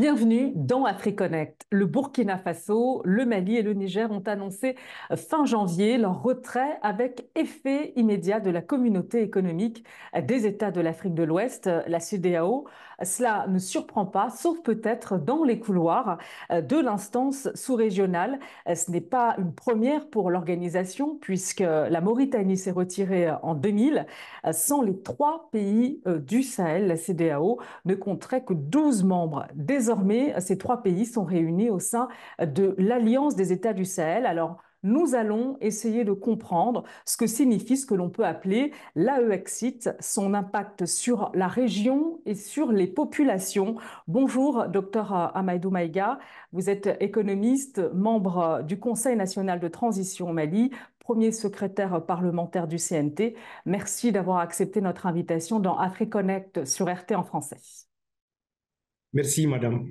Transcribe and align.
Bienvenue 0.00 0.52
dans 0.54 0.86
AfriConnect. 0.86 1.66
Le 1.70 1.84
Burkina 1.84 2.38
Faso, 2.38 3.02
le 3.04 3.26
Mali 3.26 3.58
et 3.58 3.62
le 3.62 3.74
Niger 3.74 4.10
ont 4.10 4.22
annoncé 4.24 4.76
fin 5.14 5.44
janvier 5.44 5.98
leur 5.98 6.22
retrait 6.22 6.78
avec 6.80 7.28
effet 7.34 7.92
immédiat 7.96 8.40
de 8.40 8.48
la 8.48 8.62
communauté 8.62 9.20
économique 9.20 9.84
des 10.22 10.46
États 10.46 10.70
de 10.70 10.80
l'Afrique 10.80 11.12
de 11.12 11.22
l'Ouest, 11.22 11.68
la 11.86 12.00
CDAO. 12.00 12.66
Cela 13.02 13.46
ne 13.48 13.58
surprend 13.58 14.06
pas, 14.06 14.30
sauf 14.30 14.60
peut-être 14.62 15.18
dans 15.18 15.44
les 15.44 15.58
couloirs 15.58 16.18
de 16.50 16.76
l'instance 16.80 17.48
sous-régionale. 17.54 18.38
Ce 18.66 18.90
n'est 18.90 19.00
pas 19.00 19.34
une 19.38 19.54
première 19.54 20.08
pour 20.08 20.30
l'organisation 20.30 21.16
puisque 21.20 21.60
la 21.60 22.00
Mauritanie 22.00 22.56
s'est 22.56 22.70
retirée 22.70 23.30
en 23.42 23.54
2000. 23.54 24.06
Sans 24.52 24.82
les 24.82 24.98
trois 25.00 25.48
pays 25.52 26.02
du 26.06 26.42
Sahel, 26.42 26.86
la 26.88 26.96
CDAO 26.96 27.58
ne 27.84 27.94
compterait 27.94 28.44
que 28.44 28.54
12 28.54 29.04
membres. 29.04 29.46
Désormais, 29.54 30.38
ces 30.40 30.58
trois 30.58 30.82
pays 30.82 31.06
sont 31.06 31.24
réunis 31.24 31.70
au 31.70 31.78
sein 31.78 32.08
de 32.40 32.74
l'Alliance 32.78 33.34
des 33.36 33.52
États 33.52 33.72
du 33.72 33.84
Sahel. 33.84 34.26
Nous 34.82 35.14
allons 35.14 35.56
essayer 35.60 36.04
de 36.04 36.12
comprendre 36.12 36.84
ce 37.04 37.16
que 37.16 37.26
signifie 37.26 37.76
ce 37.76 37.86
que 37.86 37.94
l'on 37.94 38.10
peut 38.10 38.24
appeler 38.24 38.72
l'AEXIT, 38.94 39.90
son 40.00 40.34
impact 40.34 40.86
sur 40.86 41.30
la 41.34 41.48
région 41.48 42.20
et 42.26 42.34
sur 42.34 42.72
les 42.72 42.86
populations. 42.86 43.76
Bonjour, 44.08 44.68
docteur 44.68 45.36
Amaidou 45.36 45.70
Maïga. 45.70 46.18
Vous 46.52 46.70
êtes 46.70 46.96
économiste, 47.00 47.80
membre 47.94 48.62
du 48.66 48.78
Conseil 48.78 49.16
national 49.16 49.60
de 49.60 49.68
transition 49.68 50.30
au 50.30 50.32
Mali, 50.32 50.70
premier 51.00 51.32
secrétaire 51.32 52.04
parlementaire 52.06 52.68
du 52.68 52.76
CNT. 52.76 53.34
Merci 53.66 54.12
d'avoir 54.12 54.38
accepté 54.38 54.80
notre 54.80 55.06
invitation 55.06 55.60
dans 55.60 55.76
AfriConnect 55.76 56.64
sur 56.64 56.88
RT 56.88 57.12
en 57.16 57.24
français. 57.24 57.56
Merci, 59.12 59.46
madame. 59.46 59.88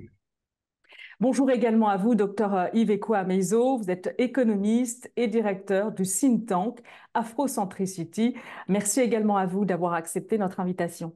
Bonjour 1.20 1.50
également 1.50 1.88
à 1.88 1.98
vous, 1.98 2.14
docteur 2.14 2.74
Yves 2.74 2.98
Amezo. 3.12 3.76
Vous 3.76 3.90
êtes 3.90 4.14
économiste 4.16 5.12
et 5.16 5.28
directeur 5.28 5.92
du 5.92 6.04
think 6.04 6.46
tank 6.46 6.80
Afrocentricity. 7.12 8.34
Merci 8.68 9.00
également 9.00 9.36
à 9.36 9.44
vous 9.44 9.66
d'avoir 9.66 9.92
accepté 9.92 10.38
notre 10.38 10.60
invitation. 10.60 11.14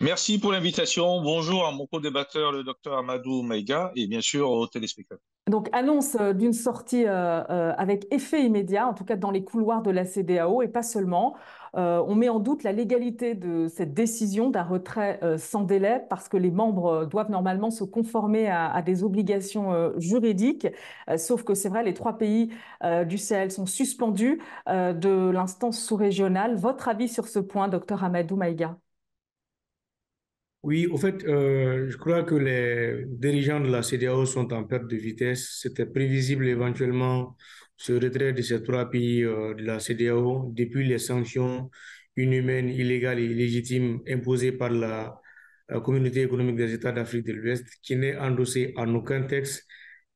Merci 0.00 0.38
pour 0.38 0.52
l'invitation. 0.52 1.22
Bonjour 1.22 1.66
à 1.66 1.72
mon 1.72 1.86
co-débatteur, 1.86 2.52
le 2.52 2.62
docteur 2.62 2.98
Amadou 2.98 3.42
Maïga, 3.42 3.90
et 3.96 4.06
bien 4.06 4.20
sûr 4.20 4.50
aux 4.50 4.66
téléspectateurs. 4.66 5.24
Donc, 5.48 5.68
annonce 5.72 6.16
euh, 6.20 6.32
d'une 6.32 6.52
sortie 6.52 7.06
euh, 7.06 7.42
euh, 7.48 7.72
avec 7.78 8.06
effet 8.12 8.44
immédiat, 8.44 8.86
en 8.86 8.94
tout 8.94 9.04
cas 9.04 9.16
dans 9.16 9.30
les 9.30 9.42
couloirs 9.42 9.80
de 9.80 9.90
la 9.90 10.04
CDAO, 10.04 10.60
et 10.60 10.68
pas 10.68 10.82
seulement. 10.82 11.34
On 11.76 12.14
met 12.14 12.28
en 12.28 12.40
doute 12.40 12.62
la 12.62 12.72
légalité 12.72 13.34
de 13.34 13.68
cette 13.68 13.94
décision 13.94 14.50
d'un 14.50 14.62
retrait 14.62 15.20
sans 15.38 15.62
délai, 15.62 16.02
parce 16.08 16.28
que 16.28 16.36
les 16.36 16.50
membres 16.50 17.06
doivent 17.06 17.30
normalement 17.30 17.70
se 17.70 17.84
conformer 17.84 18.48
à, 18.48 18.80
des 18.82 19.04
obligations 19.04 19.92
juridiques. 19.98 20.66
sauf 21.16 21.44
que 21.44 21.54
c'est 21.54 21.68
vrai, 21.68 21.84
les 21.84 21.94
trois 21.94 22.18
pays 22.18 22.50
du 23.06 23.18
Sahel 23.18 23.50
sont 23.50 23.66
suspendus 23.66 24.40
de 24.66 25.30
l'instance 25.30 25.80
sous-régionale. 25.80 26.56
Votre 26.56 26.88
avis 26.88 27.08
sur 27.08 27.28
ce 27.28 27.38
point, 27.38 27.68
docteur 27.68 28.04
Amadou 28.04 28.36
Maïga? 28.36 28.78
Oui, 30.66 30.88
au 30.88 30.96
fait, 30.96 31.22
euh, 31.24 31.88
je 31.88 31.96
crois 31.96 32.24
que 32.24 32.34
les 32.34 33.04
dirigeants 33.06 33.60
de 33.60 33.68
la 33.68 33.82
CDAO 33.82 34.26
sont 34.26 34.52
en 34.52 34.64
perte 34.64 34.88
de 34.88 34.96
vitesse. 34.96 35.60
C'était 35.62 35.86
prévisible 35.86 36.48
éventuellement 36.48 37.36
ce 37.76 37.92
retrait 37.92 38.32
de 38.32 38.42
ces 38.42 38.62
trois 38.62 38.90
pays 38.90 39.22
euh, 39.24 39.54
de 39.54 39.62
la 39.64 39.78
CDAO 39.78 40.52
depuis 40.54 40.86
les 40.86 40.98
sanctions 40.98 41.70
inhumaines, 42.16 42.68
illégales 42.70 43.20
et 43.20 43.24
illégitimes 43.26 44.00
imposées 44.08 44.52
par 44.52 44.70
la, 44.70 45.20
communauté 45.84 46.22
économique 46.22 46.56
des 46.56 46.72
États 46.74 46.92
d'Afrique 46.92 47.26
de 47.26 47.32
l'Ouest, 47.32 47.66
qui 47.82 47.96
n'est 47.96 48.16
endossée 48.16 48.72
en 48.76 48.94
aucun 48.94 49.22
texte. 49.22 49.66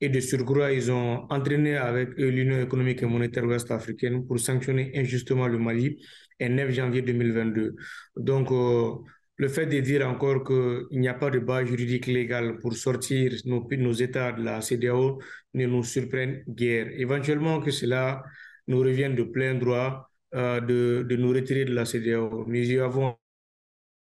Et 0.00 0.09
de 0.09 0.20
surcroît, 0.20 0.72
ils 0.72 0.91
ont 0.93 1.26
entraîné 1.28 1.76
avec 1.76 2.10
eux 2.20 2.28
l'Union 2.28 2.60
économique 2.62 3.03
et 3.03 3.06
monétaire 3.06 3.44
ouest-africaine 3.44 4.26
pour 4.26 4.38
sanctionner 4.38 4.93
injustement 4.94 5.49
le 5.49 5.59
Mali 5.59 6.00
le 6.38 6.49
9 6.49 6.70
janvier 6.70 7.03
2022. 7.03 7.75
Donc, 8.16 8.50
euh, 8.53 8.93
le 9.41 9.49
fait 9.49 9.65
de 9.67 9.81
dire 9.81 10.06
encore 10.06 10.45
qu'il 10.45 11.01
n'y 11.01 11.09
a 11.09 11.15
pas 11.15 11.31
de 11.31 11.39
base 11.39 11.67
juridique 11.67 12.06
légale 12.06 12.59
pour 12.59 12.75
sortir 12.75 13.33
nos, 13.47 13.93
États 13.95 14.33
de 14.33 14.43
la 14.45 14.61
CDAO 14.61 15.19
ne 15.55 15.65
nous 15.67 15.83
surprenne 15.83 16.45
guère. 16.47 16.89
Éventuellement 16.93 17.59
que 17.61 17.71
cela 17.71 18.23
nous 18.67 18.81
revienne 18.81 19.15
de 19.15 19.23
plein 19.23 19.55
droit 19.55 20.11
euh, 20.34 20.61
de, 20.61 21.06
de, 21.09 21.17
nous 21.17 21.31
retirer 21.31 21.65
de 21.65 21.73
la 21.73 21.87
CDAO. 21.87 22.45
Nous 22.47 22.71
y 22.71 22.79
avons 22.79 23.17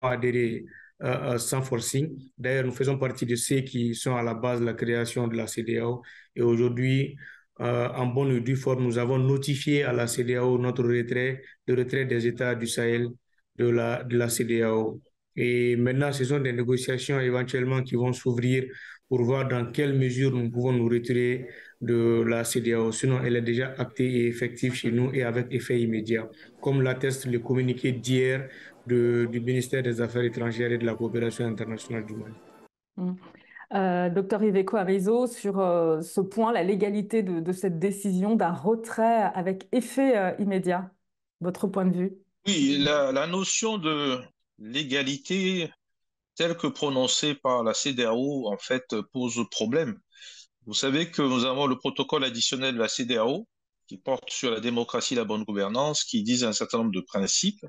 adhéré 0.03 0.67
euh, 1.03 1.34
euh, 1.34 1.39
sans 1.39 1.62
forcing. 1.62 2.17
D'ailleurs, 2.39 2.67
nous 2.67 2.73
faisons 2.73 2.97
partie 2.97 3.27
de 3.27 3.34
ceux 3.34 3.62
qui 3.62 3.97
sont 3.97 4.15
à 4.15 4.23
la 4.23 4.34
base 4.34 4.61
de 4.61 4.67
la 4.67 4.75
création 4.75 5.27
de 5.27 5.37
la 5.37 5.49
CDAO. 5.49 6.03
Et 6.37 6.43
aujourd'hui, 6.43 7.17
en 7.59 8.06
bonne 8.06 8.33
et 8.37 8.41
due 8.41 8.56
forme, 8.56 8.84
nous 8.84 8.99
avons 8.99 9.19
notifié 9.19 9.83
à 9.84 9.93
la 9.93 10.06
CDAO 10.06 10.59
notre 10.59 10.84
retrait, 10.84 11.43
le 11.67 11.75
retrait 11.75 12.05
des 12.05 12.27
États 12.27 12.55
du 12.55 12.67
Sahel 12.69 13.09
de 13.56 13.69
la, 13.69 14.05
de 14.05 14.17
la 14.17 14.28
CDAO. 14.28 15.00
Et 15.37 15.77
maintenant, 15.77 16.12
ce 16.12 16.25
sont 16.25 16.41
des 16.41 16.53
négociations 16.53 17.21
éventuellement 17.21 17.83
qui 17.83 17.97
vont 17.97 18.12
s'ouvrir 18.12 18.65
pour 19.09 19.22
voir 19.22 19.47
dans 19.49 19.71
quelle 19.71 19.95
mesure 19.95 20.31
nous 20.31 20.50
pouvons 20.50 20.72
nous 20.72 20.89
retirer 20.89 21.49
de 21.81 22.22
la 22.27 22.45
CDAO. 22.45 22.93
Sinon, 22.93 23.21
elle 23.25 23.37
est 23.37 23.43
déjà 23.43 23.75
actée 23.78 24.11
et 24.11 24.27
effective 24.28 24.75
chez 24.75 24.91
nous 24.91 25.12
et 25.12 25.23
avec 25.23 25.53
effet 25.53 25.81
immédiat, 25.81 26.28
comme 26.61 26.83
l'atteste 26.83 27.27
le 27.27 27.39
communiqué 27.39 27.93
d'hier 27.93 28.49
du 28.87 29.28
ministère 29.41 29.83
des 29.83 30.00
Affaires 30.00 30.25
étrangères 30.25 30.73
et 30.73 30.78
de 30.78 30.87
la 30.87 30.94
coopération 30.94 31.47
internationale 31.47 32.05
du 32.06 32.15
Mali. 32.15 32.34
Hum. 32.97 33.17
Euh, 33.73 34.09
docteur 34.09 34.43
Iveco 34.43 34.77
Amezo, 34.77 35.27
sur 35.27 35.59
euh, 35.59 36.00
ce 36.00 36.21
point, 36.21 36.53
la 36.53 36.62
légalité 36.62 37.23
de, 37.23 37.53
cette 37.53 37.78
décision 37.78 38.37
d'un 38.37 38.53
retrait 38.53 39.23
avec 39.34 39.67
effet 39.73 40.17
euh, 40.17 40.33
immédiat, 40.39 40.93
votre 41.41 41.67
point 41.67 41.87
de 41.87 41.97
vue? 41.97 42.12
Oui, 42.47 42.78
la, 42.84 43.11
la 43.11 43.27
notion 43.27 43.78
de 43.78 44.21
l'égalité 44.59 45.70
telle 46.37 46.56
que 46.56 46.66
prononcée 46.66 47.34
par 47.34 47.62
la 47.62 47.75
CDAO, 47.75 48.48
en 48.48 48.59
fait, 48.59 48.94
pose 49.12 49.41
problème. 49.50 50.00
Vous 50.66 50.75
savez 50.75 51.10
que 51.10 51.22
nous 51.22 51.44
avons 51.44 51.66
le 51.66 51.78
protocole 51.78 52.25
additionnel 52.25 52.75
de 52.75 52.81
la 52.81 52.88
CDAO 52.88 53.47
qui 53.87 53.98
porte 53.98 54.31
sur 54.31 54.50
la 54.50 54.60
démocratie 54.60 55.14
et 55.14 55.16
la 55.16 55.25
bonne 55.25 55.44
gouvernance, 55.44 56.04
qui 56.04 56.22
disent 56.22 56.44
un 56.44 56.53
certain 56.53 56.78
nombre 56.78 56.93
de 56.93 57.00
principes, 57.00 57.66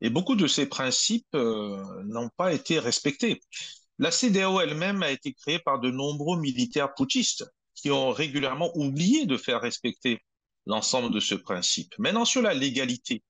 et 0.00 0.10
beaucoup 0.10 0.36
de 0.36 0.46
ces 0.46 0.66
principes 0.66 1.34
euh, 1.34 1.82
n'ont 2.04 2.28
pas 2.36 2.52
été 2.52 2.78
respectés. 2.78 3.40
La 3.98 4.10
CDAO 4.10 4.60
elle-même 4.60 5.02
a 5.02 5.10
été 5.10 5.32
créée 5.32 5.58
par 5.58 5.80
de 5.80 5.90
nombreux 5.90 6.38
militaires 6.38 6.94
putschistes 6.94 7.44
qui 7.74 7.90
ont 7.90 8.12
régulièrement 8.12 8.70
oublié 8.76 9.26
de 9.26 9.36
faire 9.36 9.60
respecter 9.60 10.20
l'ensemble 10.66 11.12
de 11.12 11.20
ce 11.20 11.34
principe. 11.34 11.94
Maintenant, 11.98 12.24
sur 12.24 12.42
la 12.42 12.54
légalité, 12.54 13.22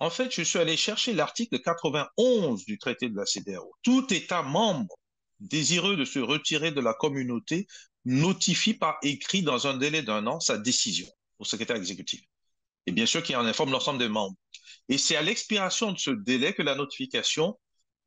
en 0.00 0.10
fait, 0.10 0.34
je 0.34 0.42
suis 0.42 0.58
allé 0.58 0.76
chercher 0.76 1.12
l'article 1.12 1.60
91 1.60 2.64
du 2.64 2.78
traité 2.78 3.08
de 3.08 3.16
la 3.16 3.26
CDAO. 3.26 3.72
Tout 3.82 4.12
État 4.12 4.42
membre 4.42 4.94
désireux 5.40 5.96
de 5.96 6.04
se 6.04 6.18
retirer 6.18 6.72
de 6.72 6.80
la 6.80 6.94
communauté 6.94 7.66
notifie 8.04 8.74
par 8.74 8.98
écrit 9.02 9.42
dans 9.42 9.66
un 9.66 9.76
délai 9.76 10.02
d'un 10.02 10.26
an 10.26 10.40
sa 10.40 10.58
décision 10.58 11.08
au 11.38 11.44
secrétaire 11.44 11.76
exécutif. 11.76 12.22
Et 12.86 12.92
bien 12.92 13.06
sûr 13.06 13.22
qu'il 13.22 13.36
en 13.36 13.46
informe 13.46 13.70
l'ensemble 13.70 13.98
des 13.98 14.08
membres. 14.08 14.36
Et 14.88 14.98
c'est 14.98 15.16
à 15.16 15.22
l'expiration 15.22 15.92
de 15.92 15.98
ce 15.98 16.10
délai 16.10 16.52
que 16.52 16.62
la 16.62 16.74
notification 16.74 17.58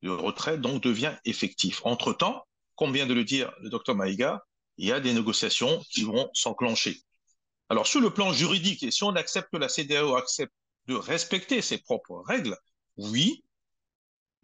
de 0.03 0.09
retrait 0.09 0.57
donc 0.57 0.83
devient 0.83 1.15
effective. 1.25 1.79
Entre-temps, 1.83 2.45
comme 2.75 2.93
vient 2.93 3.07
de 3.07 3.13
le 3.13 3.23
dire 3.23 3.51
le 3.61 3.69
docteur 3.69 3.95
Maïga, 3.95 4.43
il 4.77 4.87
y 4.87 4.91
a 4.91 4.99
des 4.99 5.13
négociations 5.13 5.83
qui 5.89 6.03
vont 6.03 6.29
s'enclencher. 6.33 7.01
Alors 7.69 7.87
sur 7.87 7.99
le 7.99 8.11
plan 8.11 8.31
juridique, 8.31 8.83
et 8.83 8.91
si 8.91 9.03
on 9.03 9.15
accepte 9.15 9.49
que 9.51 9.57
la 9.57 9.67
CDAO 9.67 10.15
accepte 10.15 10.53
de 10.87 10.95
respecter 10.95 11.61
ses 11.61 11.77
propres 11.77 12.23
règles, 12.25 12.57
oui, 12.97 13.43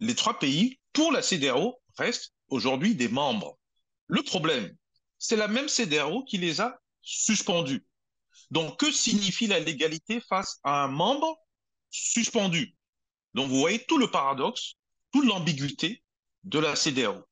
les 0.00 0.14
trois 0.14 0.38
pays, 0.38 0.78
pour 0.92 1.12
la 1.12 1.22
CDAO, 1.22 1.80
restent 1.96 2.34
aujourd'hui 2.48 2.94
des 2.94 3.08
membres. 3.08 3.58
Le 4.06 4.22
problème, 4.22 4.76
c'est 5.18 5.36
la 5.36 5.48
même 5.48 5.68
CDAO 5.68 6.24
qui 6.24 6.38
les 6.38 6.60
a 6.60 6.78
suspendus. 7.02 7.84
Donc, 8.50 8.78
que 8.78 8.92
signifie 8.92 9.46
la 9.46 9.60
légalité 9.60 10.20
face 10.20 10.60
à 10.64 10.84
un 10.84 10.88
membre 10.88 11.38
suspendu? 11.90 12.76
Donc, 13.32 13.48
vous 13.48 13.58
voyez 13.58 13.84
tout 13.86 13.98
le 13.98 14.10
paradoxe, 14.10 14.74
toute 15.12 15.24
l'ambiguïté 15.24 16.04
de 16.44 16.58
la 16.58 16.76
CDAO. 16.76 17.24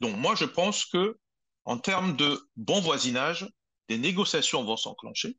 Donc, 0.00 0.16
moi, 0.16 0.34
je 0.34 0.44
pense 0.44 0.84
que, 0.84 1.18
en 1.64 1.78
termes 1.78 2.16
de 2.16 2.48
bon 2.56 2.80
voisinage, 2.80 3.48
des 3.88 3.98
négociations 3.98 4.64
vont 4.64 4.76
s'enclencher. 4.76 5.36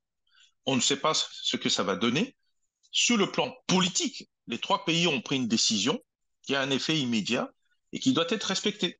On 0.65 0.75
ne 0.75 0.81
sait 0.81 0.99
pas 0.99 1.13
ce 1.13 1.57
que 1.57 1.69
ça 1.69 1.83
va 1.83 1.95
donner, 1.95 2.35
sur 2.91 3.17
le 3.17 3.31
plan 3.31 3.55
politique, 3.67 4.29
les 4.47 4.57
trois 4.57 4.85
pays 4.85 5.07
ont 5.07 5.21
pris 5.21 5.37
une 5.37 5.47
décision 5.47 5.99
qui 6.43 6.55
a 6.55 6.61
un 6.61 6.69
effet 6.69 6.97
immédiat 6.97 7.49
et 7.93 7.99
qui 7.99 8.13
doit 8.13 8.25
être 8.29 8.43
respectée. 8.43 8.99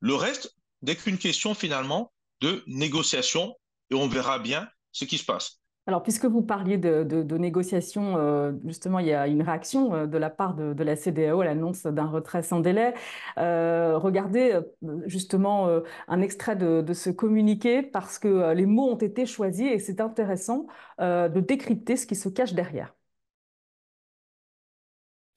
Le 0.00 0.14
reste 0.14 0.54
n'est 0.82 0.96
qu'une 0.96 1.18
question 1.18 1.54
finalement 1.54 2.12
de 2.40 2.62
négociation 2.66 3.56
et 3.90 3.94
on 3.94 4.08
verra 4.08 4.38
bien 4.38 4.68
ce 4.92 5.04
qui 5.04 5.18
se 5.18 5.24
passe. 5.24 5.60
Alors, 5.88 6.02
puisque 6.02 6.24
vous 6.24 6.42
parliez 6.42 6.78
de, 6.78 7.04
de, 7.04 7.24
euh, 7.30 8.52
justement, 8.64 8.98
il 8.98 9.06
y 9.06 9.12
a 9.12 9.28
une 9.28 9.42
réaction 9.42 9.94
euh, 9.94 10.06
de 10.06 10.18
la 10.18 10.30
part 10.30 10.54
de, 10.54 10.82
la 10.82 10.96
CDAO 10.96 11.42
à 11.42 11.44
l'annonce 11.44 11.84
d'un 11.84 12.06
retrait 12.06 12.42
sans 12.42 12.58
délai. 12.58 12.92
Euh, 13.38 13.96
regardez 13.96 14.58
justement 15.06 15.68
un 16.08 16.22
extrait 16.22 16.56
de, 16.56 16.92
ce 16.92 17.10
communiqué 17.10 17.82
parce 17.82 18.18
que 18.18 18.52
les 18.52 18.66
mots 18.66 18.90
ont 18.90 18.96
été 18.96 19.26
choisis 19.26 19.70
et 19.70 19.78
c'est 19.78 20.00
intéressant 20.00 20.66
de 20.98 21.40
décrypter 21.40 21.96
ce 21.96 22.06
qui 22.06 22.16
se 22.16 22.28
cache 22.28 22.52
derrière. 22.52 22.95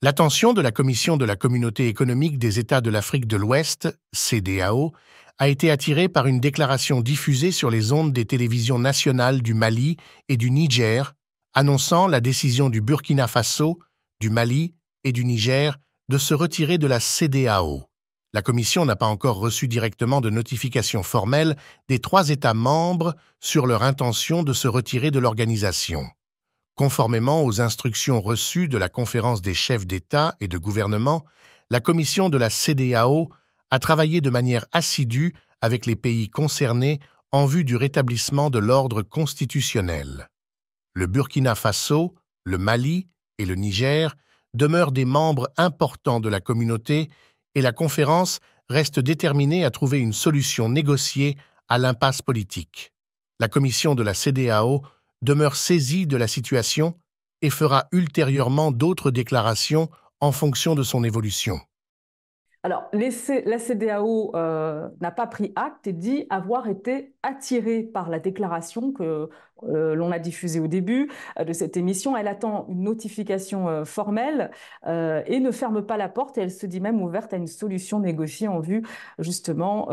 L'attention 0.01 0.53
de 0.53 0.61
la 0.61 0.71
Commission 0.71 1.17
de 1.17 1.25
la 1.25 1.35
Communauté 1.35 1.89
économique 1.89 2.39
des 2.39 2.57
États 2.57 2.79
de 2.79 2.89
l'Afrique 2.89 3.27
de 3.27 3.35
l'Ouest, 3.35 3.89
CDAO, 4.13 4.93
a 5.39 5.49
été 5.49 5.69
attiré 5.71 6.07
par 6.07 6.25
une 6.25 6.39
déclaration 6.39 7.01
diffusée 7.01 7.51
sur 7.51 7.69
les 7.69 7.91
ondes 7.91 8.13
des 8.13 8.23
télévisions 8.23 8.79
nationales 8.79 9.41
du 9.41 9.53
Mali 9.53 9.97
et 10.29 10.37
du 10.37 10.51
Niger, 10.51 11.15
annonçant 11.53 12.07
la 12.07 12.21
décision 12.21 12.69
du 12.69 12.79
Burkina 12.79 13.27
Faso, 13.27 13.79
du 14.21 14.29
Mali 14.29 14.73
et 15.03 15.11
du 15.11 15.25
Niger 15.25 15.77
de 16.07 16.17
se 16.17 16.33
retirer 16.33 16.77
de 16.77 16.87
la 16.87 17.01
CDAO. 17.01 17.83
La 18.31 18.41
Commission 18.41 18.85
n'a 18.85 18.95
pas 18.95 19.05
encore 19.05 19.39
reçu 19.39 19.67
directement 19.67 20.21
de 20.21 20.29
notification 20.29 21.03
formelle 21.03 21.57
des 21.89 21.99
trois 21.99 22.29
États 22.29 22.53
membres 22.53 23.15
sur 23.41 23.67
leur 23.67 23.83
intention 23.83 24.43
de 24.43 24.53
se 24.53 24.69
retirer 24.69 25.11
de 25.11 25.19
l'organisation. 25.19 26.05
Conformément 26.79 27.43
aux 27.43 27.59
instructions 27.59 28.21
reçues 28.21 28.69
de 28.69 28.77
la 28.77 28.87
conférence 28.87 29.41
des 29.41 29.53
chefs 29.53 29.85
d'État 29.85 30.37
et 30.39 30.47
de 30.47 30.57
gouvernement, 30.57 31.25
la 31.69 31.81
Commission 31.81 32.29
de 32.29 32.37
la 32.37 32.49
CDAO 32.49 33.29
a 33.69 33.79
travaillé 33.79 34.21
de 34.21 34.29
manière 34.29 34.65
assidue 34.71 35.33
avec 35.59 35.85
les 35.85 35.97
pays 35.97 36.29
concernés 36.29 37.01
en 37.33 37.45
vue 37.45 37.65
du 37.65 37.75
rétablissement 37.75 38.49
de 38.49 38.59
l'ordre 38.59 39.01
constitutionnel. 39.01 40.29
Le 40.93 41.05
Burkina 41.07 41.53
Faso, 41.53 42.15
le 42.45 42.57
Mali 42.57 43.09
et 43.39 43.45
le 43.45 43.55
Niger 43.55 44.15
demeurent 44.53 44.93
des 44.93 45.03
membres 45.03 45.49
importants 45.57 46.21
de 46.21 46.29
la 46.29 46.39
communauté 46.39 47.09
et 47.55 47.61
la 47.61 47.73
conférence 47.73 48.39
reste 48.69 49.01
déterminée 49.01 49.65
à 49.65 49.69
trouver 49.69 49.99
une 49.99 50.13
solution 50.13 50.69
négociée 50.69 51.35
à 51.67 51.77
l'impasse 51.77 52.21
politique. 52.21 52.93
La 53.41 53.49
commission 53.49 53.95
de 53.95 54.03
la 54.03 54.13
CDAO 54.13 54.81
demeure 55.21 55.56
saisie 55.56 56.07
de 56.07 56.18
la 56.18 56.27
situation 56.27 56.95
et 57.42 57.50
fera 57.50 57.88
ultérieurement 57.92 58.71
d'autres 58.71 59.12
déclarations 59.12 59.89
en 60.19 60.31
fonction 60.31 60.75
de 60.75 60.83
son 60.83 61.04
évolution. 61.04 61.60
Alors, 62.63 62.89
la 62.91 63.57
CDAO 63.57 64.35
euh, 64.35 64.89
n'a 65.00 65.11
pas 65.11 65.27
pris 65.27 65.53
acte 65.56 65.88
et 65.88 65.94
dit 65.94 66.25
avoir 66.29 66.67
été 66.67 67.13
attirée 67.23 67.83
par 67.83 68.09
la 68.09 68.19
déclaration 68.19 68.91
que 68.91 69.29
euh, 69.63 69.95
l'on 69.95 70.11
a 70.11 70.19
diffusée 70.19 70.59
au 70.59 70.67
début 70.67 71.09
euh, 71.39 71.45
de 71.45 71.53
cette 71.53 71.77
émission. 71.77 72.17
Elle 72.17 72.27
attend 72.27 72.65
une 72.67 72.81
notification 72.83 73.85
formelle 73.85 74.51
et 74.85 75.39
ne 75.39 75.51
ferme 75.51 75.85
pas 75.85 75.95
la 75.95 76.09
porte. 76.09 76.38
Elle 76.38 76.51
se 76.51 76.65
dit 76.65 76.81
même 76.81 77.01
ouverte 77.01 77.33
à 77.33 77.38
une 77.38 77.47
solution 77.47 78.01
négociée 78.01 78.50
en 78.50 78.59
vue 78.59 78.83
justement 79.19 79.88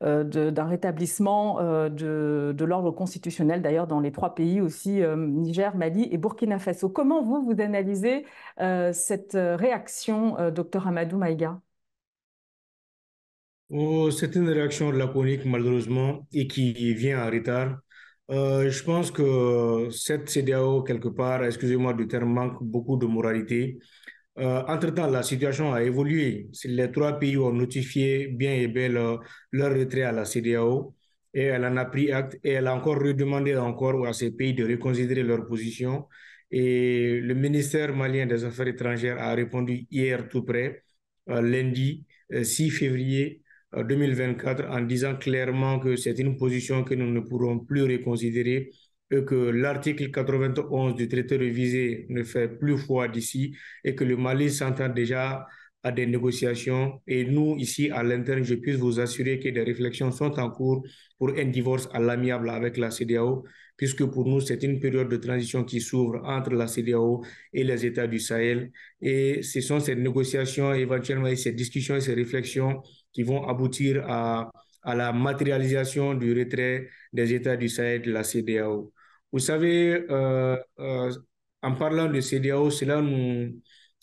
d'un 0.00 0.64
rétablissement 0.64 1.62
de, 1.62 2.52
de 2.56 2.64
l'ordre 2.64 2.90
constitutionnel, 2.90 3.62
d'ailleurs 3.62 3.86
dans 3.86 4.00
les 4.00 4.10
trois 4.10 4.34
pays 4.34 4.60
aussi, 4.60 5.00
Niger, 5.16 5.76
Mali 5.76 6.08
et 6.10 6.18
Burkina 6.18 6.58
Faso. 6.58 6.88
Comment 6.88 7.22
vous, 7.22 7.44
vous 7.44 7.60
analysez 7.60 8.26
cette 8.92 9.34
réaction, 9.34 10.50
docteur 10.50 10.88
Amadou 10.88 11.18
Maïga? 11.18 11.60
Oh, 13.70 14.10
c'est 14.10 14.34
une 14.36 14.48
réaction 14.48 14.90
laconique, 14.92 15.44
malheureusement, 15.44 16.26
et 16.32 16.46
qui 16.46 16.94
vient 16.94 17.26
en 17.26 17.30
retard. 17.30 17.80
Euh, 18.30 18.70
je 18.70 18.82
pense 18.84 19.10
que 19.10 19.88
cette 19.90 20.28
CDAO, 20.28 20.82
quelque 20.82 21.08
part, 21.08 21.44
excusez-moi 21.44 21.94
du 21.94 22.06
terme, 22.06 22.32
manque 22.32 22.62
beaucoup 22.62 22.96
de 22.96 23.06
moralité. 23.06 23.78
Euh, 24.38 24.62
entre-temps, 24.68 25.08
la 25.08 25.22
situation 25.22 25.72
a 25.74 25.82
évolué. 25.82 26.50
Les 26.64 26.90
trois 26.92 27.14
pays 27.18 27.36
ont 27.38 27.52
notifié 27.52 28.28
bien 28.28 28.54
et 28.54 28.68
bien 28.68 28.88
leur, 28.88 29.20
retrait 29.52 30.02
à 30.02 30.12
la 30.12 30.24
CDAO 30.24 30.94
et 31.34 31.44
elle 31.44 31.64
en 31.64 31.76
a 31.76 31.84
pris 31.86 32.12
acte 32.12 32.38
et 32.44 32.52
elle 32.52 32.66
a 32.68 32.74
encore 32.74 32.98
redemandé 32.98 33.56
encore 33.56 34.06
à 34.06 34.12
ces 34.12 34.32
pays 34.32 34.54
de 34.54 34.64
reconsidérer 34.64 35.22
leur 35.22 35.46
position. 35.46 36.06
Et 36.50 37.20
le 37.20 37.34
ministère 37.34 37.94
malien 37.96 38.26
des 38.26 38.44
Affaires 38.44 38.68
étrangères 38.68 39.18
a 39.20 39.34
répondu 39.34 39.86
hier 39.90 40.28
tout 40.28 40.44
près, 40.44 40.84
euh, 41.30 41.42
lundi 41.42 42.06
6 42.42 42.70
février, 42.70 43.43
2024 43.82 44.66
en 44.70 44.80
disant 44.82 45.16
clairement 45.16 45.78
que 45.78 45.96
c'est 45.96 46.18
une 46.18 46.36
position 46.36 46.84
que 46.84 46.94
nous 46.94 47.10
ne 47.10 47.20
pourrons 47.20 47.58
plus 47.58 47.82
reconsidérer 47.82 48.70
et 49.10 49.24
que 49.24 49.34
l'article 49.34 50.10
91 50.10 50.94
du 50.94 51.08
traité 51.08 51.36
révisé 51.36 52.06
ne 52.08 52.22
fait 52.22 52.48
plus 52.48 52.78
foi 52.78 53.08
d'ici 53.08 53.54
et 53.84 53.94
que 53.94 54.04
le 54.04 54.16
Mali 54.16 54.50
s'entend 54.50 54.88
déjà 54.88 55.46
à 55.82 55.92
des 55.92 56.06
négociations. 56.06 57.00
Et 57.06 57.24
nous, 57.24 57.56
ici, 57.58 57.90
à 57.90 58.02
l'interne, 58.02 58.42
je 58.42 58.54
puisse 58.54 58.76
vous 58.76 59.00
assurer 59.00 59.38
que 59.38 59.50
des 59.50 59.62
réflexions 59.62 60.10
sont 60.10 60.38
en 60.40 60.50
cours 60.50 60.82
pour 61.18 61.30
un 61.36 61.44
divorce 61.44 61.88
à 61.92 62.00
l'amiable 62.00 62.48
avec 62.48 62.78
la 62.78 62.90
CDAO, 62.90 63.44
puisque 63.76 64.04
pour 64.06 64.26
nous, 64.26 64.40
c'est 64.40 64.62
une 64.62 64.80
période 64.80 65.10
de 65.10 65.16
transition 65.18 65.62
qui 65.64 65.80
s'ouvre 65.80 66.22
entre 66.24 66.50
la 66.54 66.66
CDAO 66.66 67.22
et 67.52 67.64
les 67.64 67.84
États 67.84 68.06
du 68.06 68.18
Sahel. 68.18 68.72
Et 69.02 69.42
ce 69.42 69.60
sont 69.60 69.78
ces 69.78 69.94
négociations, 69.94 70.72
éventuellement, 70.72 71.34
ces 71.36 71.52
discussions 71.52 71.96
et 71.96 72.00
ces 72.00 72.14
réflexions 72.14 72.82
qui 73.14 73.22
vont 73.22 73.48
aboutir 73.48 74.04
à, 74.08 74.50
à 74.84 74.94
la 74.94 75.12
matérialisation 75.12 76.14
du 76.14 76.38
retrait 76.38 76.88
des 77.12 77.32
États 77.34 77.56
du 77.56 77.68
Sahel 77.68 78.02
de 78.02 78.12
la 78.12 78.22
CDAO. 78.24 78.92
Vous 79.32 79.38
savez, 79.40 80.04
euh, 80.10 80.56
euh, 80.78 81.12
en 81.62 81.74
parlant 81.74 82.08
de 82.10 82.20
CDAO, 82.20 82.70
cela 82.70 83.00
nous, 83.00 83.60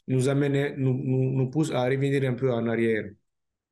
nous, 0.07 0.29
amène, 0.29 0.75
nous, 0.77 0.93
nous, 0.93 1.49
pousse 1.49 1.71
à 1.71 1.85
revenir 1.85 2.23
un 2.29 2.33
peu 2.33 2.51
en 2.51 2.67
arrière. 2.67 3.05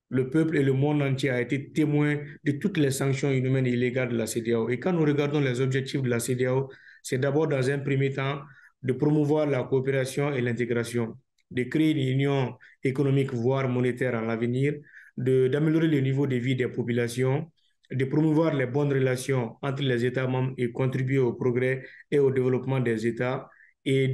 Le 0.09 0.29
peuple 0.29 0.57
et 0.57 0.63
le 0.63 0.73
monde 0.73 1.01
entier 1.01 1.29
a 1.29 1.41
été 1.41 1.71
témoin 1.71 2.17
de 2.43 2.51
toutes 2.53 2.77
les 2.77 2.91
sanctions 2.91 3.31
inhumaines 3.31 3.67
et 3.67 3.71
illégales 3.71 4.09
de 4.09 4.17
la 4.17 4.25
CDAO. 4.27 4.69
Et 4.69 4.79
quand 4.79 4.93
nous 4.93 5.05
regardons 5.05 5.39
les 5.39 5.61
objectifs 5.61 6.01
de 6.01 6.09
la 6.09 6.19
CDAO, 6.19 6.69
c'est 7.03 7.17
d'abord 7.19 7.47
dans 7.47 7.69
un 7.69 7.79
premier 7.79 8.13
temps 8.13 8.39
de 8.81 8.93
promouvoir 8.93 9.45
la 9.47 9.63
coopération 9.63 10.33
et 10.33 10.41
l'intégration, 10.41 11.17
de 11.51 11.63
créer 11.63 11.91
une 11.91 12.07
union 12.07 12.57
économique, 12.83 13.33
voire 13.33 13.67
monétaire 13.69 14.15
en 14.15 14.21
l'avenir, 14.21 14.75
d'améliorer 15.19 15.87
le 15.87 15.99
niveau 15.99 16.27
de 16.27 16.37
vie 16.37 16.55
des 16.55 16.67
populations, 16.67 17.51
de 17.91 18.05
promouvoir 18.05 18.53
les 18.55 18.65
bonnes 18.67 18.93
relations 18.93 19.57
entre 19.61 19.83
les 19.83 20.05
États 20.05 20.27
membres 20.27 20.53
et 20.57 20.71
contribuer 20.71 21.17
au 21.19 21.33
progrès 21.33 21.83
et 22.11 22.19
au 22.19 22.31
développement 22.31 22.79
des 22.79 23.05
États 23.07 23.49
et 23.85 24.07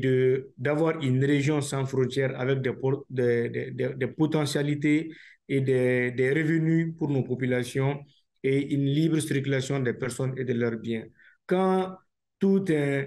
d'avoir 0.57 0.99
une 1.01 1.23
région 1.23 1.61
sans 1.61 1.85
frontières 1.85 2.39
avec 2.39 2.61
des, 2.61 2.71
des, 3.09 3.93
des, 3.95 4.07
potentialités 4.07 5.11
et 5.49 5.61
des, 5.61 6.31
revenus 6.33 6.95
pour 6.97 7.09
nos 7.09 7.23
populations 7.23 8.03
et 8.43 8.73
une 8.73 8.85
libre 8.85 9.19
circulation 9.19 9.79
des 9.79 9.93
personnes 9.93 10.33
et 10.37 10.45
de 10.45 10.53
leurs 10.53 10.77
biens. 10.77 11.05
Quand, 11.45 11.97
tout 12.39 12.65
un, 12.69 13.05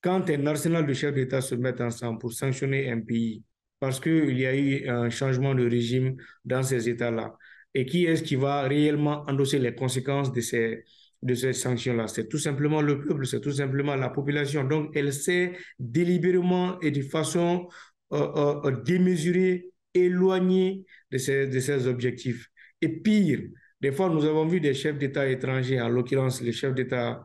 quand 0.00 0.30
un 0.30 0.46
arsenal 0.46 0.86
de 0.86 0.94
chefs 0.94 1.14
d'État 1.14 1.40
se 1.40 1.54
met 1.54 1.80
ensemble 1.82 2.18
pour 2.18 2.32
sanctionner 2.32 2.90
un 2.90 3.00
pays 3.00 3.42
parce 3.80 4.00
qu'il 4.00 4.38
y 4.38 4.46
a 4.46 4.56
eu 4.56 4.88
un 4.88 5.10
changement 5.10 5.54
de 5.54 5.68
régime 5.68 6.16
dans 6.44 6.62
ces 6.62 6.88
États-là. 6.88 7.36
Et 7.74 7.84
qui 7.84 8.06
est-ce 8.06 8.22
qui 8.22 8.36
va 8.36 8.62
réellement 8.62 9.24
endosser 9.28 9.58
les 9.58 9.74
conséquences 9.74 10.32
de 10.32 10.40
ces, 10.40 10.84
de 11.22 11.34
ces 11.34 11.52
sanctions-là 11.52 12.08
C'est 12.08 12.28
tout 12.28 12.38
simplement 12.38 12.80
le 12.80 13.02
peuple, 13.04 13.26
c'est 13.26 13.40
tout 13.40 13.52
simplement 13.52 13.96
la 13.96 14.08
population. 14.08 14.64
Donc, 14.64 14.96
elle 14.96 15.12
s'est 15.12 15.52
délibérément 15.78 16.80
et 16.80 16.90
de 16.90 17.02
façon 17.02 17.68
euh, 18.12 18.16
euh, 18.36 18.60
euh, 18.64 18.82
démesurée 18.82 19.72
éloignée 19.92 20.84
de 21.10 21.18
ces, 21.18 21.46
de 21.46 21.88
objectifs. 21.88 22.48
Et 22.80 22.88
pire, 22.88 23.40
des 23.80 23.92
fois, 23.92 24.08
nous 24.08 24.24
avons 24.24 24.46
vu 24.46 24.60
des 24.60 24.74
chefs 24.74 24.98
d'État 24.98 25.28
étrangers, 25.28 25.80
en 25.80 25.88
l'occurrence 25.88 26.40
les 26.42 26.52
chefs 26.52 26.74
d'État 26.74 27.24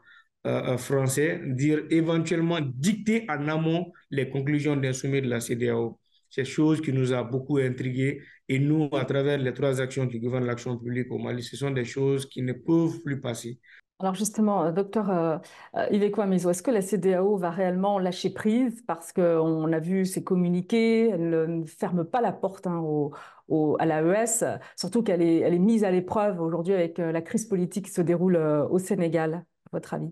français, 0.77 1.39
dire 1.45 1.83
éventuellement 1.91 2.59
dicter 2.61 3.25
en 3.29 3.47
amont 3.47 3.91
les 4.09 4.27
conclusions 4.27 4.75
d'un 4.75 4.91
sommet 4.93 5.21
de 5.21 5.29
la 5.29 5.39
CDAO. 5.39 6.00
C'est 6.31 6.45
chose 6.45 6.81
qui 6.81 6.93
nous 6.93 7.13
a 7.13 7.23
beaucoup 7.23 7.57
intrigués. 7.57 8.21
Et 8.47 8.57
nous, 8.57 8.89
à 8.93 9.05
travers 9.05 9.37
les 9.37 9.53
trois 9.53 9.79
actions 9.81 10.07
qui 10.07 10.19
gouvernent 10.19 10.45
l'action 10.45 10.77
publique 10.77 11.11
au 11.11 11.19
Mali, 11.19 11.43
ce 11.43 11.55
sont 11.55 11.71
des 11.71 11.85
choses 11.85 12.25
qui 12.25 12.41
ne 12.41 12.53
peuvent 12.53 13.01
plus 13.03 13.19
passer. 13.19 13.59
Alors 14.01 14.15
justement, 14.15 14.63
euh, 14.65 14.71
docteur 14.71 15.11
euh, 15.11 15.37
euh 15.75 15.85
est-ce 15.91 16.63
que 16.63 16.71
la 16.71 16.81
CDAO 16.81 17.37
va 17.37 17.51
réellement 17.51 17.99
lâcher 17.99 18.31
prise 18.31 18.81
parce 18.87 19.13
qu'on 19.13 19.71
a 19.71 19.79
vu 19.79 20.07
ses 20.07 20.23
communiqués, 20.23 21.09
elle 21.09 21.29
ne 21.59 21.65
ferme 21.67 22.03
pas 22.03 22.19
la 22.19 22.31
porte 22.31 22.65
hein, 22.65 22.79
au, 22.79 23.77
à 23.77 23.85
l'AES, 23.85 24.43
surtout 24.75 25.03
qu'elle 25.03 25.21
est, 25.21 25.39
elle 25.41 25.53
est 25.53 25.59
mise 25.59 25.83
à 25.83 25.91
l'épreuve 25.91 26.41
aujourd'hui 26.41 26.73
avec 26.73 26.97
euh, 26.97 27.11
la 27.11 27.21
crise 27.21 27.45
politique 27.45 27.85
qui 27.85 27.91
se 27.91 28.01
déroule 28.01 28.37
au 28.37 28.79
Sénégal, 28.79 29.33
à 29.35 29.69
votre 29.71 29.93
avis? 29.93 30.11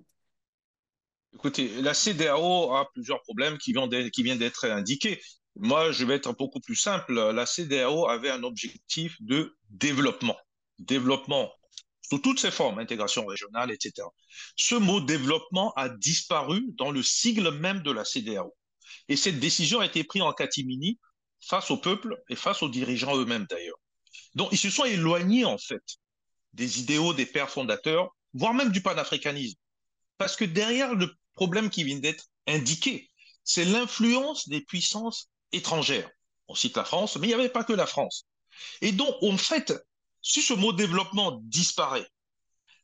Écoutez, 1.33 1.69
la 1.81 1.95
CDAO 1.95 2.73
a 2.73 2.89
plusieurs 2.93 3.21
problèmes 3.23 3.57
qui 3.57 3.73
viennent 3.73 4.37
d'être 4.37 4.65
indiqués. 4.65 5.19
Moi, 5.61 5.91
je 5.91 6.05
vais 6.05 6.15
être 6.15 6.31
beaucoup 6.37 6.61
plus 6.61 6.77
simple. 6.77 7.13
La 7.31 7.45
CDAO 7.45 8.07
avait 8.07 8.29
un 8.29 8.43
objectif 8.43 9.17
de 9.19 9.57
développement. 9.69 10.37
Développement 10.79 11.51
sous 12.09 12.19
toutes 12.19 12.39
ses 12.39 12.49
formes, 12.49 12.79
intégration 12.79 13.25
régionale, 13.25 13.69
etc. 13.69 14.07
Ce 14.55 14.75
mot 14.75 14.99
développement 14.99 15.73
a 15.75 15.89
disparu 15.89 16.63
dans 16.77 16.91
le 16.91 17.03
sigle 17.03 17.51
même 17.51 17.83
de 17.83 17.91
la 17.91 18.03
CDAO. 18.05 18.55
Et 19.09 19.15
cette 19.15 19.39
décision 19.39 19.81
a 19.81 19.85
été 19.85 20.03
prise 20.03 20.23
en 20.23 20.33
catimini 20.33 20.97
face 21.41 21.69
au 21.69 21.77
peuple 21.77 22.17
et 22.29 22.35
face 22.35 22.63
aux 22.63 22.69
dirigeants 22.69 23.17
eux-mêmes 23.17 23.45
d'ailleurs. 23.49 23.79
Donc 24.35 24.49
ils 24.51 24.57
se 24.57 24.69
sont 24.69 24.85
éloignés 24.85 25.45
en 25.45 25.57
fait 25.57 25.83
des 26.53 26.79
idéaux 26.79 27.13
des 27.13 27.25
pères 27.25 27.49
fondateurs, 27.49 28.15
voire 28.33 28.53
même 28.53 28.71
du 28.71 28.81
panafricanisme. 28.81 29.57
Parce 30.17 30.35
que 30.35 30.45
derrière 30.45 30.95
le 30.95 31.13
problème 31.33 31.69
qui 31.69 31.83
vient 31.83 31.99
d'être 31.99 32.25
indiqué, 32.47 33.11
c'est 33.43 33.65
l'influence 33.65 34.49
des 34.49 34.61
puissances 34.61 35.29
On 35.53 36.55
cite 36.55 36.77
la 36.77 36.83
France, 36.83 37.17
mais 37.17 37.27
il 37.27 37.29
n'y 37.29 37.35
avait 37.35 37.49
pas 37.49 37.63
que 37.63 37.73
la 37.73 37.85
France. 37.85 38.25
Et 38.81 38.91
donc, 38.91 39.15
en 39.21 39.37
fait, 39.37 39.73
si 40.21 40.41
ce 40.41 40.53
mot 40.53 40.73
développement 40.73 41.39
disparaît, 41.43 42.07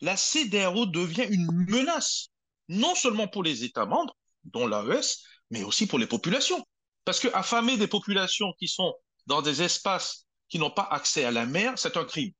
la 0.02 0.18
CDRO 0.18 0.86
devient 0.86 1.28
une 1.30 1.52
menace, 1.68 2.30
non 2.70 2.96
seulement 2.96 3.28
pour 3.28 3.44
les 3.44 3.64
États 3.64 3.86
membres, 3.86 4.16
dont 4.44 4.68
l'AES, 4.68 5.24
mais 5.52 5.64
aussi 5.64 5.88
pour 5.88 6.00
les 6.00 6.08
populations. 6.08 6.64
Parce 7.06 7.20
que 7.20 7.28
affamer 7.34 7.78
des 7.78 7.88
populations 7.88 8.54
qui 8.60 8.68
sont 8.68 8.94
dans 9.28 9.42
des 9.42 9.62
espaces 9.62 10.26
qui 10.50 10.60
n'ont 10.60 10.72
pas 10.72 10.88
accès 10.92 11.24
à 11.24 11.32
la 11.32 11.46
mer, 11.46 11.74
c'est 11.78 11.98
un 11.98 12.06
crime. 12.06 12.32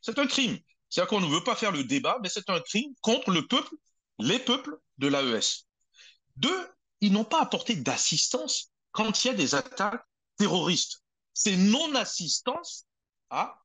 C'est 0.00 0.18
un 0.18 0.26
crime. 0.26 0.58
C'est-à-dire 0.88 1.08
qu'on 1.08 1.20
ne 1.20 1.26
veut 1.26 1.44
pas 1.44 1.56
faire 1.56 1.72
le 1.72 1.84
débat, 1.84 2.18
mais 2.22 2.28
c'est 2.28 2.48
un 2.50 2.60
crime 2.60 2.92
contre 3.00 3.30
le 3.30 3.46
peuple, 3.46 3.74
les 4.18 4.38
peuples 4.38 4.76
de 4.98 5.08
l'AES. 5.08 5.66
Deux, 6.36 6.68
ils 7.00 7.12
n'ont 7.12 7.24
pas 7.24 7.40
apporté 7.40 7.76
d'assistance 7.76 8.70
quand 8.92 9.24
il 9.24 9.28
y 9.28 9.30
a 9.30 9.34
des 9.34 9.54
attaques 9.54 10.04
terroristes. 10.36 11.02
C'est 11.34 11.56
non-assistance 11.56 12.86
à 13.30 13.62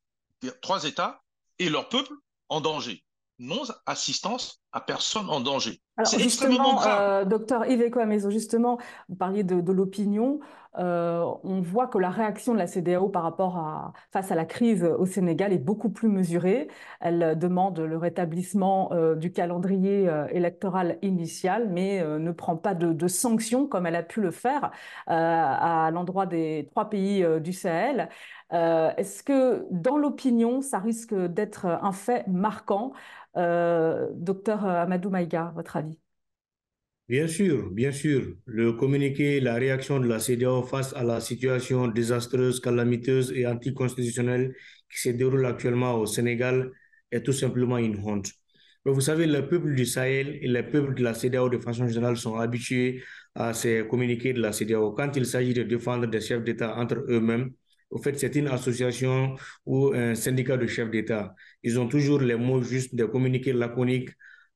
trois 0.62 0.84
États 0.84 1.24
et 1.60 1.70
leur 1.70 1.90
peuple 1.90 2.14
en 2.50 2.62
danger. 2.62 3.04
Non-assistance 3.40 4.62
à 4.74 4.82
personne 4.82 5.30
en 5.30 5.40
danger. 5.40 5.82
C'est 6.04 6.22
extrêmement 6.22 6.76
grave. 6.76 7.00
Euh, 7.02 7.26
docteur 7.26 7.66
Yves 7.68 7.96
Amezo, 7.98 8.32
justement, 8.32 8.80
vous 9.10 9.16
parliez 9.16 9.44
de, 9.44 9.72
l'opinion. 9.72 10.40
Euh, 10.80 11.24
on 11.44 11.62
voit 11.62 11.86
que 11.86 12.00
la 12.00 12.10
réaction 12.10 12.54
de 12.54 12.58
la 12.58 12.66
CDAO 12.66 13.10
par 13.10 13.22
rapport 13.22 13.58
à 13.58 13.94
face 14.12 14.32
à 14.32 14.36
la 14.36 14.46
crise 14.46 14.84
au 14.84 15.06
Sénégal 15.06 15.54
est 15.54 15.60
beaucoup 15.60 15.90
plus 15.90 16.10
mesurée. 16.10 16.68
Elle 17.00 17.38
demande 17.38 17.80
le 17.80 17.98
rétablissement 17.98 18.92
euh, 18.92 19.14
du 19.14 19.32
calendrier 19.32 20.10
électoral 20.32 20.98
initial, 21.04 21.70
mais 21.70 22.04
ne 22.04 22.32
prend 22.32 22.58
pas 22.58 22.74
de, 22.74 22.92
de, 22.92 23.08
sanctions 23.08 23.68
comme 23.68 23.86
elle 23.86 23.96
a 23.96 24.04
pu 24.04 24.22
le 24.22 24.32
faire 24.32 24.72
à 25.06 25.92
l'endroit 25.92 26.26
des 26.26 26.68
trois 26.72 26.90
pays 26.90 27.24
du 27.42 27.54
Sahel. 27.54 28.10
Est-ce 28.52 29.24
que 29.24 29.66
dans 29.72 29.98
l'opinion, 29.98 30.62
ça 30.62 30.80
risque 30.80 31.14
d'être 31.14 31.66
un 31.66 31.92
fait 31.92 32.28
marquant 32.28 32.94
euh, 32.94 33.23
docteur 33.36 34.66
Amadou 34.66 35.10
Maïga, 35.10 35.52
votre 35.56 35.76
avis? 35.78 35.98
Bien 37.10 37.28
sûr, 37.28 37.70
bien 37.72 37.92
sûr. 37.92 38.36
Le 38.46 38.74
communiqué, 38.74 39.40
la 39.42 39.56
réaction 39.56 40.00
de 40.00 40.08
la 40.08 40.20
CDAO 40.20 40.64
face 40.64 40.94
à 40.94 41.04
la 41.04 41.20
situation 41.20 41.88
désastreuse, 41.88 42.60
calamiteuse 42.62 43.32
et 43.36 43.46
anticonstitutionnelle 43.46 44.56
qui 44.90 45.00
se 45.00 45.10
déroule 45.10 45.46
actuellement 45.46 45.96
au 45.96 46.06
Sénégal 46.06 46.72
est 47.12 47.22
tout 47.22 47.34
simplement 47.34 47.78
une 47.78 48.00
honte. 48.06 48.32
Vous 48.86 49.02
savez, 49.02 49.28
les 49.28 49.42
peuples 49.44 49.76
du 49.76 49.86
Sahel 49.86 50.40
et 50.42 50.48
les 50.48 50.64
peuples 50.64 50.94
de 50.96 51.04
la 51.04 51.14
CDAO 51.14 51.50
de 51.50 51.58
façon 51.58 51.88
générale 51.88 52.18
sont 52.18 52.36
habitués 52.38 53.04
à 53.36 53.54
ces 53.54 53.86
communiqués 53.88 54.34
de 54.34 54.42
la 54.42 54.52
CDAO. 54.54 54.92
Quand 54.94 55.16
il 55.16 55.26
s'agit 55.26 55.54
de 55.54 55.64
défendre 55.64 56.08
des 56.08 56.22
chefs 56.22 56.44
d'État 56.44 56.76
entre 56.78 57.04
eux-mêmes, 57.10 57.52
au 57.94 58.00
fait, 58.02 58.18
c'est 58.20 58.36
une 58.36 58.48
association 58.48 59.36
ou 59.66 59.94
un 59.94 60.16
syndicat 60.16 60.58
de 60.58 60.68
chefs 60.68 60.90
d'État. 60.90 61.36
Ils 61.62 61.80
ont 61.80 61.88
toujours 61.88 62.20
les 62.20 62.36
mots 62.36 62.62
justes, 62.64 62.96
des 62.96 63.08
communiqués 63.08 63.54
laconiques 63.54 64.10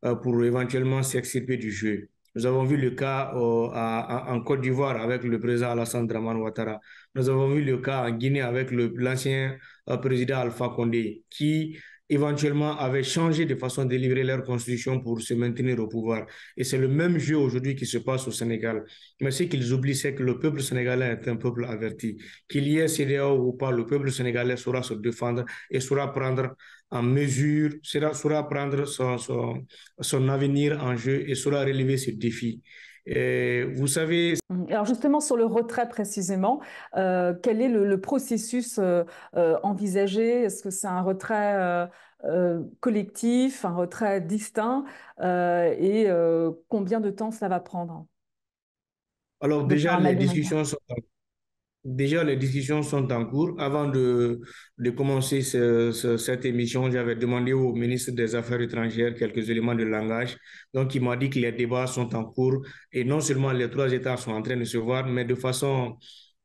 euh, 0.05 0.15
pour 0.15 0.43
éventuellement 0.43 1.03
s'extirper 1.03 1.57
du 1.57 1.71
jeu. 1.71 2.09
Nous 2.35 2.45
avons 2.45 2.63
vu 2.63 2.77
le 2.77 2.91
cas 2.91 3.31
euh, 3.35 3.39
en 3.39 4.41
Côte 4.41 4.61
d'Ivoire 4.61 5.01
avec 5.01 5.23
le 5.23 5.39
président 5.39 5.71
Alassane 5.71 6.07
Draman 6.07 6.37
Ouattara. 6.37 6.79
Nous 7.15 7.29
avons 7.29 7.49
vu 7.49 7.63
le 7.63 7.77
cas 7.77 8.05
en 8.07 8.11
Guinée 8.11 8.41
avec 8.41 8.71
l'ancien 8.71 9.57
euh, 9.89 9.97
président 9.97 10.39
Alpha 10.39 10.69
Condé, 10.69 11.23
qui 11.29 11.77
éventuellement 12.09 12.77
avaient 12.77 13.03
changé 13.03 13.45
de 13.45 13.55
façon 13.55 13.85
de 13.85 13.95
livrer 13.95 14.23
leur 14.23 14.43
constitution 14.43 14.99
pour 15.01 15.21
se 15.21 15.33
maintenir 15.33 15.79
au 15.79 15.87
pouvoir. 15.87 16.25
Et 16.55 16.63
c'est 16.63 16.77
le 16.77 16.87
même 16.87 17.17
jeu 17.17 17.37
aujourd'hui 17.37 17.75
qui 17.75 17.85
se 17.85 17.97
passe 17.97 18.27
au 18.27 18.31
Sénégal. 18.31 18.85
Mais 19.21 19.31
ce 19.31 19.43
qu'ils 19.43 19.73
oublient, 19.73 19.95
c'est 19.95 20.13
que 20.15 20.23
le 20.23 20.39
peuple 20.39 20.61
sénégalais 20.61 21.07
est 21.11 21.27
un 21.27 21.35
peuple 21.35 21.65
averti. 21.65 22.17
Qu'il 22.47 22.67
y 22.67 22.77
ait 22.77 22.87
CDAO 22.87 23.37
ou 23.47 23.53
pas, 23.53 23.71
le 23.71 23.85
peuple 23.85 24.11
sénégalais 24.11 24.57
saura 24.57 24.83
se 24.83 24.93
défendre 24.93 25.45
et 25.69 25.79
saura 25.79 26.11
prendre 26.13 26.55
en 26.89 27.03
mesure, 27.03 27.71
saura, 27.83 28.47
prendre 28.47 28.85
son, 28.85 29.17
son, 29.17 29.65
son 29.99 30.29
avenir 30.29 30.81
en 30.81 30.95
jeu 30.95 31.29
et 31.29 31.35
saura 31.35 31.61
relever 31.65 31.97
ce 31.97 32.11
défi. 32.11 32.61
Et 33.07 33.63
vous 33.63 33.87
savez. 33.87 34.33
Mmh. 34.49 34.65
Alors 34.69 34.85
justement 34.85 35.21
sur 35.21 35.37
le 35.37 35.45
retrait 35.45 35.87
précisément, 35.87 36.61
euh, 36.97 37.33
quel 37.41 37.61
est 37.61 37.69
le, 37.69 38.01
processus 38.01 38.79
euh, 38.79 39.03
euh, 39.37 39.57
envisagé? 39.63 40.43
Est-ce 40.43 40.61
que 40.61 40.69
c'est 40.69 40.87
un 40.87 41.01
retrait 41.01 41.89
collectif, 42.81 43.63
un 43.63 43.75
retrait 43.75 44.19
distinct 44.21 44.83
Et 45.21 46.07
combien 46.67 46.99
de 46.99 47.09
temps 47.09 47.31
cela 47.31 47.47
va 47.47 47.59
prendre? 47.61 48.05
Alors 49.39 49.65
déjà 49.65 49.99
les 49.99 50.15
discussions 50.15 50.65
sont 50.65 50.77
Déjà, 51.89 52.21
les 52.25 52.35
discussions 52.35 52.83
sont 52.83 53.09
en 53.13 53.23
cours. 53.25 53.55
Avant 53.61 53.87
de, 53.87 54.41
de 54.77 54.89
commencer 54.89 55.41
cette 55.41 56.43
émission, 56.43 56.91
j'avais 56.91 57.15
demandé 57.15 57.53
au 57.53 57.73
ministre 57.73 58.11
des 58.11 58.35
Affaires 58.35 58.59
étrangères 58.59 59.15
quelques 59.15 59.49
éléments 59.49 59.73
de 59.73 59.85
langage. 59.85 60.37
Donc, 60.73 60.95
il 60.95 61.01
m'a 61.01 61.15
dit 61.15 61.29
que 61.29 61.39
les 61.39 61.53
débats 61.53 61.87
sont 61.87 62.13
en 62.13 62.25
cours 62.25 62.61
et 62.91 63.05
non 63.05 63.21
seulement 63.21 63.53
les 63.53 63.69
trois 63.69 63.89
États 63.93 64.17
sont 64.17 64.31
en 64.33 64.41
train 64.41 64.57
de 64.57 64.65
se 64.65 64.77
voir, 64.77 65.07
mais 65.07 65.23
de 65.23 65.35
façon 65.35 65.97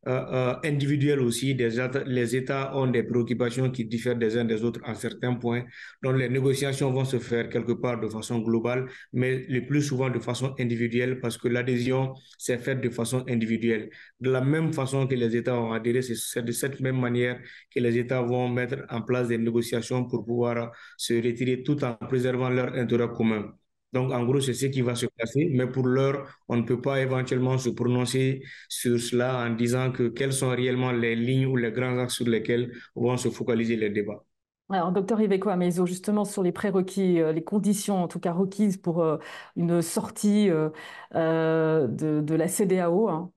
euh, 0.09 0.11
euh, 0.33 0.55
individuelles 0.65 1.21
aussi. 1.21 1.55
Les 1.55 2.37
États 2.37 2.77
ont 2.77 2.89
des 2.89 3.05
préoccupations 3.05 3.71
qui 3.71 3.85
diffèrent 3.85 4.17
des 4.17 4.37
uns 4.37 4.45
des 4.45 4.65
autres 4.65 4.81
à 4.85 4.95
certains 4.97 5.35
points. 5.35 5.65
Donc 6.03 6.17
les 6.17 6.29
négociations 6.29 6.91
vont 6.91 7.05
se 7.05 7.19
faire 7.19 7.49
quelque 7.49 7.73
part 7.73 8.01
de 8.01 8.09
façon 8.09 8.41
globale, 8.41 8.89
mais 9.13 9.47
le 9.49 9.65
plus 9.67 9.83
souvent 9.83 10.11
de 10.11 10.19
façon 10.19 10.55
individuelle 10.59 11.21
parce 11.21 11.39
que 11.39 11.47
l'adhésion 11.49 12.15
s'est 12.37 12.59
faite 12.59 12.81
de 12.81 12.91
façon 12.91 13.25
individuelle. 13.29 13.91
De 14.21 14.31
la 14.31 14.41
même 14.41 14.73
façon 14.73 15.07
que 15.07 15.15
les 15.15 15.37
États 15.37 15.57
ont 15.59 15.73
adhéré, 15.73 16.03
c'est 16.03 16.45
de 16.45 16.53
cette 16.53 16.81
même 16.81 16.99
manière 16.99 17.41
que 17.73 17.79
les 17.81 17.97
États 17.97 18.23
vont 18.23 18.49
mettre 18.49 18.85
en 18.91 19.03
place 19.03 19.29
des 19.29 19.39
négociations 19.39 20.05
pour 20.05 20.25
pouvoir 20.25 20.73
se 20.97 21.15
retirer 21.15 21.63
tout 21.63 21.83
en 21.85 21.95
préservant 21.95 22.51
leur 22.51 22.75
intérêt 22.75 23.09
commun. 23.09 23.55
Donc, 23.93 24.11
en 24.13 24.25
gros, 24.25 24.41
c'est 24.41 24.55
ce 24.55 24.67
qui 24.67 24.81
va 24.81 24.95
se 24.95 25.07
passer. 25.07 25.51
Mais 25.53 25.67
pour 25.67 25.87
l'heure, 25.87 26.27
on 26.49 26.57
ne 26.57 26.63
peut 26.63 26.81
pas 26.81 27.01
éventuellement 27.01 27.59
se 27.59 27.69
prononcer 27.71 28.43
sur 28.69 28.99
cela 28.99 29.45
en 29.47 29.51
disant 29.51 29.93
que 29.93 30.09
quelles 30.09 30.33
sont 30.33 30.51
réellement 30.51 30.93
les 30.93 31.15
lignes 31.15 31.47
ou 31.47 31.57
les 31.57 31.73
grands 31.73 31.99
axes 31.99 32.15
sur 32.15 32.29
lesquels 32.29 32.73
vont 32.95 33.17
se 33.17 33.29
focaliser 33.29 33.77
les 33.77 33.91
débats. 33.91 34.25
Alors, 34.71 34.91
docteur 34.91 35.21
Iveco 35.21 35.51
Amezo, 35.51 35.85
justement 35.85 36.25
sur 36.25 36.43
les 36.43 36.53
prérequis, 36.53 37.21
euh, 37.21 37.33
les 37.33 37.45
conditions 37.45 38.03
en 38.03 38.09
tout 38.09 38.21
cas 38.21 38.33
requises 38.33 38.79
pour 38.79 39.03
euh, 39.03 39.19
une 39.57 39.83
sortie 39.83 40.49
euh, 40.51 41.87
de, 41.87 42.35
la 42.35 42.49
CDAO, 42.49 43.09
hein. 43.09 43.31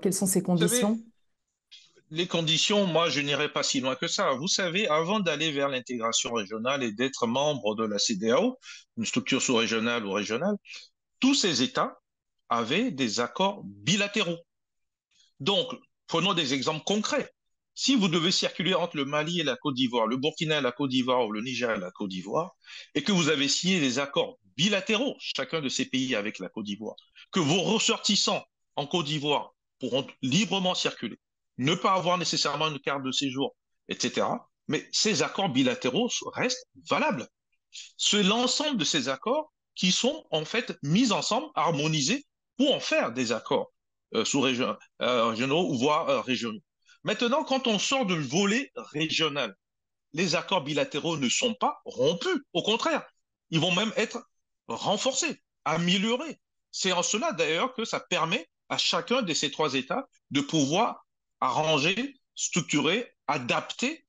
quelles 0.00 0.14
sont 0.14 0.26
ces 0.26 0.42
conditions? 0.42 0.98
Les 2.10 2.26
conditions, 2.26 2.86
moi, 2.86 3.08
je 3.08 3.20
n'irai 3.20 3.52
pas 3.52 3.62
si 3.62 3.80
loin 3.80 3.96
que 3.96 4.06
ça. 4.06 4.32
Vous 4.32 4.48
savez, 4.48 4.88
avant 4.88 5.20
d'aller 5.20 5.50
vers 5.50 5.68
l'intégration 5.68 6.32
régionale 6.32 6.82
et 6.82 6.92
d'être 6.92 7.26
membre 7.26 7.74
de 7.74 7.84
la 7.84 7.98
CDAO, 7.98 8.58
une 8.96 9.04
structure 9.04 9.42
sous-régionale 9.42 10.06
ou 10.06 10.12
régionale, 10.12 10.56
tous 11.20 11.34
ces 11.34 11.62
États 11.62 11.98
avaient 12.48 12.90
des 12.90 13.20
accords 13.20 13.62
bilatéraux. 13.64 14.38
Donc, 15.40 15.74
prenons 16.06 16.34
des 16.34 16.54
exemples 16.54 16.84
concrets. 16.84 17.30
Si 17.74 17.94
vous 17.94 18.08
devez 18.08 18.30
circuler 18.30 18.74
entre 18.74 18.96
le 18.96 19.04
Mali 19.04 19.40
et 19.40 19.44
la 19.44 19.56
Côte 19.56 19.74
d'Ivoire, 19.74 20.06
le 20.06 20.16
Burkina 20.16 20.58
et 20.58 20.62
la 20.62 20.72
Côte 20.72 20.90
d'Ivoire 20.90 21.26
ou 21.26 21.32
le 21.32 21.42
Niger 21.42 21.70
et 21.76 21.78
la 21.78 21.90
Côte 21.90 22.08
d'Ivoire, 22.08 22.52
et 22.94 23.02
que 23.02 23.12
vous 23.12 23.28
avez 23.28 23.48
signé 23.48 23.80
des 23.80 23.98
accords 23.98 24.38
bilatéraux, 24.56 25.16
chacun 25.18 25.60
de 25.60 25.68
ces 25.68 25.84
pays 25.84 26.14
avec 26.14 26.38
la 26.38 26.48
Côte 26.48 26.64
d'Ivoire, 26.64 26.96
que 27.32 27.40
vos 27.40 27.60
ressortissants 27.60 28.42
en 28.76 28.86
Côte 28.86 29.06
d'Ivoire 29.06 29.52
pourront 29.78 30.06
librement 30.22 30.74
circuler, 30.74 31.18
ne 31.58 31.74
pas 31.74 31.92
avoir 31.92 32.18
nécessairement 32.18 32.68
une 32.68 32.80
carte 32.80 33.02
de 33.02 33.12
séjour, 33.12 33.54
etc. 33.88 34.26
Mais 34.68 34.88
ces 34.92 35.22
accords 35.22 35.48
bilatéraux 35.48 36.08
restent 36.34 36.66
valables. 36.88 37.26
C'est 37.96 38.22
l'ensemble 38.22 38.78
de 38.78 38.84
ces 38.84 39.08
accords 39.08 39.52
qui 39.74 39.92
sont 39.92 40.24
en 40.30 40.44
fait 40.44 40.76
mis 40.82 41.12
ensemble, 41.12 41.48
harmonisés, 41.54 42.26
pour 42.56 42.74
en 42.74 42.80
faire 42.80 43.12
des 43.12 43.32
accords 43.32 43.72
euh, 44.14 44.24
sous-régionaux 44.24 44.76
euh, 45.02 45.76
voire 45.78 46.08
euh, 46.08 46.20
régionaux. 46.20 46.60
Maintenant, 47.04 47.44
quand 47.44 47.66
on 47.66 47.78
sort 47.78 48.06
du 48.06 48.20
volet 48.20 48.72
régional, 48.74 49.54
les 50.12 50.34
accords 50.34 50.62
bilatéraux 50.62 51.16
ne 51.16 51.28
sont 51.28 51.54
pas 51.54 51.80
rompus. 51.84 52.38
Au 52.52 52.62
contraire, 52.62 53.06
ils 53.50 53.60
vont 53.60 53.74
même 53.74 53.92
être 53.96 54.26
renforcés, 54.66 55.42
améliorés. 55.64 56.40
C'est 56.70 56.92
en 56.92 57.02
cela 57.02 57.32
d'ailleurs 57.32 57.74
que 57.74 57.84
ça 57.84 58.00
permet 58.00 58.48
à 58.68 58.78
chacun 58.78 59.22
de 59.22 59.34
ces 59.34 59.50
trois 59.50 59.74
États 59.74 60.08
de 60.30 60.40
pouvoir 60.40 61.05
arranger, 61.46 62.14
structurer, 62.34 63.10
adapter 63.26 64.06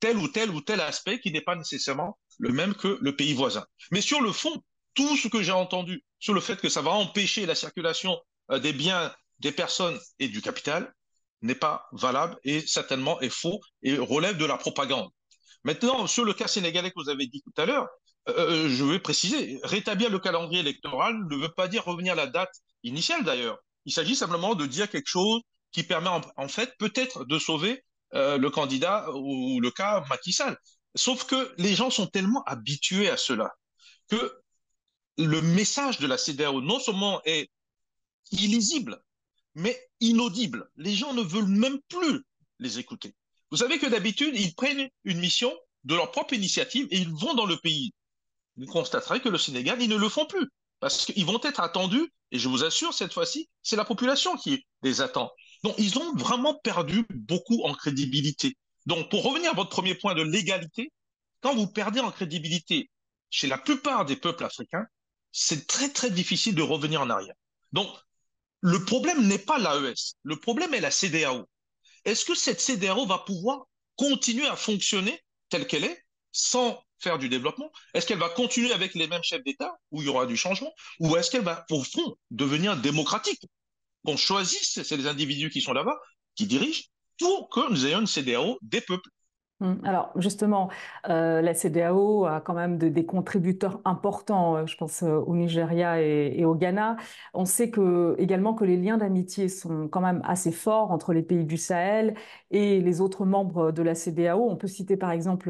tel 0.00 0.16
ou 0.18 0.28
tel 0.28 0.50
ou 0.50 0.60
tel 0.60 0.80
aspect 0.80 1.20
qui 1.20 1.32
n'est 1.32 1.40
pas 1.40 1.56
nécessairement 1.56 2.18
le 2.38 2.50
même 2.50 2.74
que 2.74 2.98
le 3.00 3.16
pays 3.16 3.32
voisin. 3.32 3.64
Mais 3.90 4.00
sur 4.00 4.20
le 4.20 4.32
fond, 4.32 4.62
tout 4.94 5.16
ce 5.16 5.28
que 5.28 5.42
j'ai 5.42 5.52
entendu 5.52 6.04
sur 6.18 6.34
le 6.34 6.40
fait 6.40 6.60
que 6.60 6.68
ça 6.68 6.82
va 6.82 6.90
empêcher 6.90 7.46
la 7.46 7.54
circulation 7.54 8.18
euh, 8.50 8.58
des 8.58 8.72
biens, 8.72 9.14
des 9.40 9.52
personnes 9.52 9.98
et 10.18 10.28
du 10.28 10.40
capital 10.40 10.92
n'est 11.42 11.54
pas 11.54 11.86
valable 11.92 12.38
et 12.44 12.60
certainement 12.60 13.20
est 13.20 13.30
faux 13.30 13.60
et 13.82 13.98
relève 13.98 14.36
de 14.38 14.44
la 14.44 14.56
propagande. 14.56 15.08
Maintenant, 15.64 16.06
sur 16.06 16.24
le 16.24 16.32
cas 16.32 16.46
sénégalais 16.46 16.90
que 16.90 17.02
vous 17.02 17.10
avez 17.10 17.26
dit 17.26 17.42
tout 17.42 17.60
à 17.60 17.66
l'heure, 17.66 17.88
euh, 18.28 18.68
je 18.68 18.84
vais 18.84 18.98
préciser, 18.98 19.60
rétablir 19.62 20.10
le 20.10 20.18
calendrier 20.18 20.60
électoral 20.60 21.14
ne 21.28 21.36
veut 21.36 21.52
pas 21.52 21.68
dire 21.68 21.84
revenir 21.84 22.14
à 22.14 22.16
la 22.16 22.26
date 22.26 22.54
initiale 22.82 23.24
d'ailleurs. 23.24 23.58
Il 23.84 23.92
s'agit 23.92 24.16
simplement 24.16 24.54
de 24.54 24.66
dire 24.66 24.90
quelque 24.90 25.08
chose 25.08 25.40
qui 25.72 25.82
permet 25.82 26.10
en, 26.36 26.48
fait 26.48 26.74
peut-être 26.78 27.24
de 27.24 27.38
sauver 27.38 27.84
euh, 28.14 28.38
le 28.38 28.50
candidat 28.50 29.10
ou 29.14 29.60
le 29.60 29.70
cas 29.70 30.04
Macky 30.08 30.32
Sall. 30.32 30.56
Sauf 30.94 31.24
que 31.24 31.54
les 31.58 31.74
gens 31.74 31.90
sont 31.90 32.06
tellement 32.06 32.42
habitués 32.44 33.10
à 33.10 33.16
cela 33.16 33.52
que 34.08 34.32
le 35.18 35.42
message 35.42 35.98
de 35.98 36.06
la 36.06 36.18
CDAO 36.18 36.60
non 36.60 36.78
seulement 36.78 37.20
est 37.24 37.50
illisible, 38.30 39.02
mais 39.54 39.78
inaudible. 40.00 40.68
Les 40.76 40.94
gens 40.94 41.12
ne 41.12 41.22
veulent 41.22 41.46
même 41.46 41.78
plus 41.88 42.22
les 42.58 42.78
écouter. 42.78 43.14
Vous 43.50 43.58
savez 43.58 43.78
que 43.78 43.86
d'habitude, 43.86 44.34
ils 44.36 44.54
prennent 44.54 44.88
une 45.04 45.18
mission 45.18 45.52
de 45.84 45.94
leur 45.94 46.10
propre 46.10 46.34
initiative 46.34 46.86
et 46.90 46.98
ils 46.98 47.12
vont 47.12 47.34
dans 47.34 47.46
le 47.46 47.56
pays. 47.56 47.92
Vous 48.56 48.66
constaterez 48.66 49.20
que 49.20 49.28
le 49.28 49.38
Sénégal, 49.38 49.80
ils 49.82 49.88
ne 49.88 49.96
le 49.96 50.08
font 50.08 50.26
plus 50.26 50.48
parce 50.80 51.06
qu'ils 51.06 51.24
vont 51.24 51.40
être 51.42 51.60
attendus, 51.60 52.12
et 52.32 52.38
je 52.38 52.48
vous 52.48 52.64
assure, 52.64 52.92
cette 52.92 53.12
fois-ci, 53.12 53.48
c'est 53.62 53.76
la 53.76 53.84
population 53.84 54.36
qui 54.36 54.66
les 54.82 55.00
attend. 55.00 55.30
Donc, 55.66 55.74
ils 55.78 55.98
ont 55.98 56.14
vraiment 56.14 56.54
perdu 56.54 57.04
beaucoup 57.10 57.64
en 57.64 57.74
crédibilité. 57.74 58.56
Donc, 58.86 59.10
pour 59.10 59.24
revenir 59.24 59.50
à 59.50 59.54
votre 59.54 59.70
premier 59.70 59.96
point 59.96 60.14
de 60.14 60.22
l'égalité, 60.22 60.92
quand 61.40 61.56
vous 61.56 61.66
perdez 61.66 61.98
en 61.98 62.12
crédibilité 62.12 62.88
chez 63.30 63.48
la 63.48 63.58
plupart 63.58 64.04
des 64.04 64.14
peuples 64.14 64.44
africains, 64.44 64.86
c'est 65.32 65.66
très, 65.66 65.88
très 65.88 66.10
difficile 66.10 66.54
de 66.54 66.62
revenir 66.62 67.00
en 67.00 67.10
arrière. 67.10 67.34
Donc, 67.72 67.88
le 68.60 68.84
problème 68.84 69.26
n'est 69.26 69.40
pas 69.40 69.58
l'AES, 69.58 70.14
le 70.22 70.36
problème 70.36 70.72
est 70.72 70.80
la 70.80 70.92
CDAO. 70.92 71.48
Est-ce 72.04 72.24
que 72.24 72.36
cette 72.36 72.60
CDAO 72.60 73.04
va 73.04 73.18
pouvoir 73.18 73.66
continuer 73.96 74.46
à 74.46 74.54
fonctionner 74.54 75.20
telle 75.48 75.66
qu'elle 75.66 75.82
est 75.82 76.00
sans 76.30 76.80
faire 77.00 77.18
du 77.18 77.28
développement? 77.28 77.72
Est-ce 77.92 78.06
qu'elle 78.06 78.20
va 78.20 78.28
continuer 78.28 78.72
avec 78.72 78.94
les 78.94 79.08
mêmes 79.08 79.24
chefs 79.24 79.42
d'État 79.42 79.74
où 79.90 80.00
il 80.00 80.06
y 80.06 80.10
aura 80.10 80.26
du 80.26 80.36
changement? 80.36 80.72
Ou 81.00 81.16
est-ce 81.16 81.28
qu'elle 81.28 81.42
va, 81.42 81.66
au 81.70 81.82
fond, 81.82 82.14
devenir 82.30 82.76
démocratique? 82.76 83.42
Qu'on 84.06 84.16
choisisse, 84.16 84.80
c'est 84.84 84.96
les 84.96 85.08
individus 85.08 85.50
qui 85.50 85.60
sont 85.60 85.72
là-bas, 85.72 85.98
qui 86.36 86.46
dirigent, 86.46 86.84
pour 87.18 87.48
que 87.50 87.68
nous 87.70 87.86
ayons 87.86 88.00
une 88.00 88.06
CDAO 88.06 88.56
des 88.62 88.80
peuples. 88.80 89.10
Hum, 89.60 89.80
alors 89.84 90.12
justement, 90.16 90.68
euh, 91.08 91.40
la 91.40 91.54
CDAO 91.54 92.26
a 92.26 92.42
quand 92.42 92.52
même 92.52 92.76
des 92.76 93.06
contributeurs 93.06 93.80
importants, 93.86 94.56
euh, 94.56 94.66
je 94.66 94.76
pense 94.76 95.02
euh, 95.02 95.16
au 95.26 95.34
Nigeria 95.34 95.98
et, 96.02 96.44
au 96.44 96.54
Ghana. 96.54 96.98
On 97.32 97.46
sait 97.46 97.70
que, 97.70 98.14
également 98.18 98.52
que 98.52 98.66
les 98.66 98.76
liens 98.76 98.98
d'amitié 98.98 99.48
sont 99.48 99.88
quand 99.88 100.02
même 100.02 100.20
assez 100.24 100.52
forts 100.52 100.90
entre 100.90 101.14
les 101.14 101.22
pays 101.22 101.46
du 101.46 101.56
Sahel 101.56 102.12
et 102.50 102.82
les 102.82 103.00
autres 103.00 103.24
membres 103.24 103.72
de 103.72 103.82
la 103.82 103.94
CDAO. 103.94 104.46
On 104.46 104.56
peut 104.56 104.66
citer 104.66 104.98
par 104.98 105.10
exemple 105.10 105.48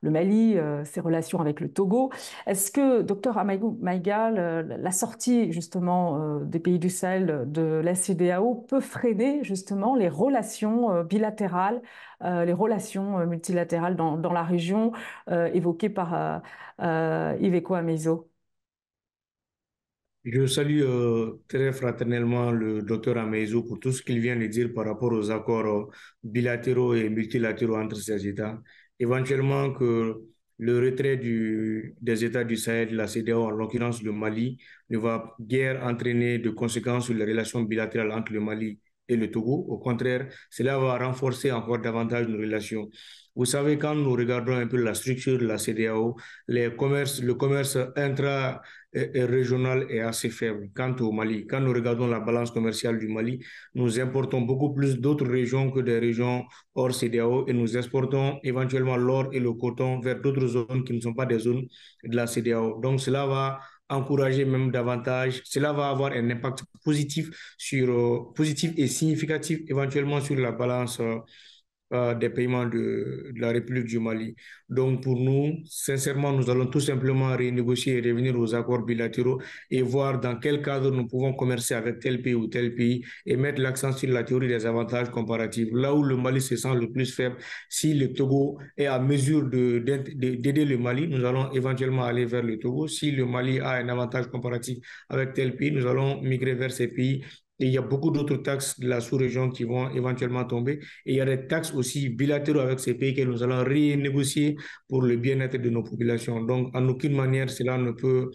le 0.00 0.10
Mali, 0.10 0.56
ses 0.84 1.00
relations 1.00 1.40
avec 1.40 1.58
le 1.60 1.72
Togo. 1.72 2.10
Est-ce 2.46 2.70
que, 2.70 3.02
docteur 3.02 3.36
Amaigou 3.38 3.78
la 3.82 4.90
sortie 4.92 5.52
justement 5.52 6.38
des 6.40 6.60
pays 6.60 6.78
du 6.78 6.88
Sahel 6.90 7.44
de 7.50 7.80
la 7.84 7.94
CDAO 7.94 8.54
peut 8.68 8.80
freiner 8.80 9.42
justement 9.44 9.96
les 9.96 10.08
relations 10.08 11.02
bilatérales 11.02 11.82
les 12.22 12.52
relations 12.52 13.18
euh, 13.18 13.26
multilatérales 13.26 13.96
dans, 13.96 14.32
la 14.32 14.42
région 14.42 14.92
euh, 15.28 15.46
évoquées 15.52 15.90
par 15.90 16.42
Iveco 16.78 17.74
Amezo. 17.74 18.30
Je 20.24 20.46
salue 20.46 20.82
très 21.48 21.72
fraternellement 21.72 22.50
le 22.50 22.82
docteur 22.82 23.16
Amezo 23.16 23.62
pour 23.62 23.80
tout 23.80 23.90
ce 23.90 24.02
qu'il 24.02 24.20
vient 24.20 24.36
de 24.36 24.46
dire 24.46 24.70
par 24.74 24.84
rapport 24.84 25.12
aux 25.12 25.30
accords 25.30 25.90
bilatéraux 26.22 26.94
et 26.94 27.08
multilatéraux 27.08 27.76
entre 27.76 27.96
ces 27.96 28.26
États. 28.26 28.60
Éventuellement 28.98 29.72
que 29.72 30.20
le 30.58 30.78
retrait 30.78 31.16
des 31.16 32.24
États 32.24 32.44
du 32.44 32.56
Sahel, 32.56 32.90
de 32.90 32.96
la 32.96 33.06
CDAO, 33.06 33.44
en 33.44 33.50
l'occurrence 33.50 34.02
le 34.02 34.12
Mali, 34.12 34.58
ne 34.90 34.98
va 34.98 35.34
guère 35.40 35.82
entraîner 35.84 36.38
de 36.38 36.50
conséquences 36.50 37.06
sur 37.06 37.14
les 37.14 37.24
relations 37.24 37.62
bilatérales 37.62 38.12
entre 38.12 38.32
le 38.34 38.40
Mali 38.40 38.78
et 39.10 39.16
le 39.16 39.30
Togo. 39.30 39.66
Au 39.68 39.78
contraire, 39.78 40.28
cela 40.50 40.78
va 40.78 40.98
renforcer 40.98 41.52
encore 41.52 41.80
davantage 41.80 42.28
nos 42.28 42.38
relations. 42.38 42.88
Vous 43.36 43.44
savez, 43.44 43.78
quand 43.78 43.94
nous 43.94 44.12
regardons 44.12 44.56
un 44.56 44.66
peu 44.66 44.76
la 44.76 44.92
structure 44.92 45.38
de 45.38 45.46
la 45.46 45.56
CDAO, 45.56 46.16
les 46.48 46.74
commerces, 46.76 47.22
le 47.22 47.34
commerce 47.34 47.78
intra-régional 47.96 49.86
est 49.88 50.00
assez 50.00 50.30
faible. 50.30 50.68
Quant 50.74 50.94
au 51.00 51.12
Mali, 51.12 51.46
quand 51.46 51.60
nous 51.60 51.72
regardons 51.72 52.08
la 52.08 52.18
balance 52.20 52.50
commerciale 52.50 52.98
du 52.98 53.06
Mali, 53.08 53.38
nous 53.74 54.00
importons 54.00 54.40
beaucoup 54.42 54.74
plus 54.74 54.98
d'autres 55.00 55.26
régions 55.26 55.70
que 55.70 55.80
des 55.80 55.98
régions 56.00 56.44
hors 56.74 56.92
CDAO 56.92 57.46
et 57.46 57.52
nous 57.52 57.76
exportons 57.76 58.40
éventuellement 58.42 58.96
l'or 58.96 59.28
et 59.32 59.38
le 59.40 59.52
coton 59.52 60.00
vers 60.00 60.20
d'autres 60.20 60.46
zones 60.48 60.82
qui 60.84 60.92
ne 60.92 61.00
sont 61.00 61.14
pas 61.14 61.26
des 61.26 61.38
zones 61.38 61.66
de 62.04 62.16
la 62.16 62.26
CDAO. 62.26 62.80
Donc 62.80 63.00
cela 63.00 63.26
va 63.26 63.60
encourager 63.90 64.44
même 64.44 64.70
davantage. 64.70 65.42
Cela 65.44 65.72
va 65.72 65.88
avoir 65.90 66.12
un 66.12 66.30
impact 66.30 66.64
positif, 66.84 67.28
sur, 67.58 67.88
euh, 67.90 68.32
positif 68.34 68.72
et 68.76 68.86
significatif 68.86 69.60
éventuellement 69.68 70.20
sur 70.20 70.36
la 70.36 70.52
balance 70.52 71.00
euh, 71.00 71.18
des 71.90 72.30
paiements 72.30 72.66
de, 72.66 73.32
la 73.36 73.50
République 73.50 73.86
du 73.86 73.98
Mali. 73.98 74.34
Donc 74.68 75.02
pour 75.02 75.18
nous, 75.18 75.58
sincèrement, 75.64 76.32
nous 76.32 76.48
allons 76.48 76.66
tout 76.66 76.80
simplement 76.80 77.30
renégocier 77.30 77.96
et 77.96 78.00
revenir 78.10 78.38
aux 78.38 78.54
accords 78.54 78.82
bilatéraux 78.84 79.40
et 79.70 79.82
voir 79.82 80.20
dans 80.20 80.36
quel 80.36 80.62
cadre 80.62 80.90
nous 80.90 81.06
pouvons 81.06 81.32
commercer 81.32 81.74
avec 81.74 81.98
tel 81.98 82.22
pays 82.22 82.34
ou 82.34 82.46
tel 82.46 82.74
pays 82.74 83.04
et 83.26 83.36
mettre 83.36 83.60
l'accent 83.60 83.92
sur 83.92 84.10
la 84.10 84.22
théorie 84.22 84.48
des 84.48 84.66
avantages 84.66 85.10
comparatifs. 85.10 85.68
Là 85.72 85.94
où 85.94 86.02
le 86.02 86.16
Mali 86.16 86.40
se 86.40 86.56
sent 86.56 86.74
le 86.74 86.90
plus 86.90 87.12
faible, 87.12 87.36
si 87.68 87.94
le 87.94 88.12
Togo 88.12 88.58
est 88.76 88.86
à 88.86 88.98
mesure 89.00 89.48
d'aider 89.48 90.64
le 90.64 90.78
Mali, 90.78 91.08
nous 91.08 91.24
allons 91.24 91.50
éventuellement 91.52 92.04
aller 92.04 92.24
vers 92.24 92.42
le 92.42 92.58
Togo. 92.58 92.86
Si 92.86 93.10
le 93.10 93.26
Mali 93.26 93.58
a 93.58 93.72
un 93.72 93.88
avantage 93.88 94.28
comparatif 94.28 94.78
avec 95.08 95.34
tel 95.34 95.56
pays, 95.56 95.72
nous 95.72 95.86
allons 95.86 96.20
migrer 96.22 96.54
vers 96.54 96.70
ces 96.72 96.88
pays 96.88 97.24
et 97.60 97.66
il 97.66 97.72
y 97.72 97.78
a 97.78 97.82
beaucoup 97.82 98.10
d'autres 98.10 98.36
taxes 98.38 98.80
de 98.80 98.88
la 98.88 99.00
sous-région 99.00 99.50
qui 99.50 99.64
vont 99.64 99.90
éventuellement 99.90 100.44
tomber. 100.44 100.80
Et 101.04 101.12
il 101.12 101.16
y 101.16 101.20
a 101.20 101.26
des 101.26 101.46
taxes 101.46 101.74
aussi 101.74 102.08
bilatéraux 102.08 102.60
avec 102.60 102.80
ces 102.80 102.94
pays 102.94 103.14
que 103.14 103.20
nous 103.22 103.42
allons 103.42 103.58
renégocier 103.62 104.56
pour 104.88 105.02
le 105.02 105.16
bien-être 105.16 105.58
de 105.60 105.68
nos 105.68 105.82
populations. 105.82 106.42
Donc, 106.42 106.74
en 106.74 106.88
aucune 106.88 107.14
manière, 107.14 107.50
cela 107.50 107.76
ne 107.76 107.90
peut 107.92 108.30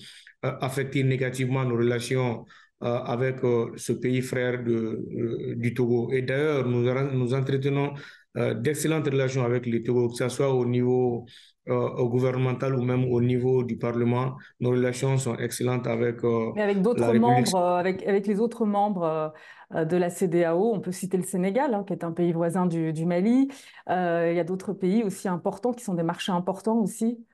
euh, 0.46 0.52
affecter 0.62 1.04
négativement 1.04 1.66
nos 1.66 1.76
relations 1.76 2.46
euh, 2.84 2.88
avec 2.88 3.44
euh, 3.44 3.72
ce 3.78 3.94
pays 3.94 4.22
frère 4.22 4.64
du 4.64 5.74
Togo. 5.74 6.12
Et 6.12 6.22
d'ailleurs, 6.22 6.68
nous, 6.68 6.84
nous 7.14 7.34
entretenons 7.34 7.94
d'excellentes 8.36 9.06
relations 9.06 9.44
avec 9.44 9.66
le 9.66 9.82
Togo, 9.82 10.10
que 10.10 10.16
ce 10.16 10.30
soit 10.30 10.54
au 10.54 10.66
niveau 10.66 11.26
euh, 11.68 12.04
gouvernemental 12.06 12.76
ou 12.76 12.84
même 12.84 13.06
au 13.12 13.20
niveau 13.22 13.64
du 13.64 13.76
Parlement, 13.76 14.38
nos 14.60 14.70
relations 14.70 15.18
sont 15.18 15.36
excellentes 15.38 15.88
avec. 15.88 16.24
Euh, 16.24 16.52
Mais 16.56 16.62
avec 16.62 16.84
d'autres 16.84 17.12
membres, 17.14 17.56
euh, 17.56 17.78
avec, 17.78 18.06
avec 18.06 18.28
les 18.28 18.40
autres 18.40 18.66
membres 18.68 19.34
de 19.74 19.98
la 19.98 20.12
CDAO, 20.12 20.76
on 20.76 20.80
peut 20.80 20.92
citer 20.92 21.18
le 21.18 21.24
Sénégal, 21.24 21.74
hein, 21.74 21.84
qui 21.84 21.94
est 21.94 22.04
un 22.04 22.12
pays 22.12 22.34
voisin 22.34 22.68
du, 22.68 22.94
du 22.94 23.08
Mali. 23.08 23.50
il 23.90 24.36
y 24.36 24.40
a 24.40 24.44
d'autres 24.44 24.74
pays 24.74 25.04
aussi 25.04 25.28
importants 25.28 25.74
qui 25.74 25.84
sont 25.84 25.96
des 25.96 26.04
marchés 26.04 26.32
importants 26.32 26.78
aussi. 26.78 27.26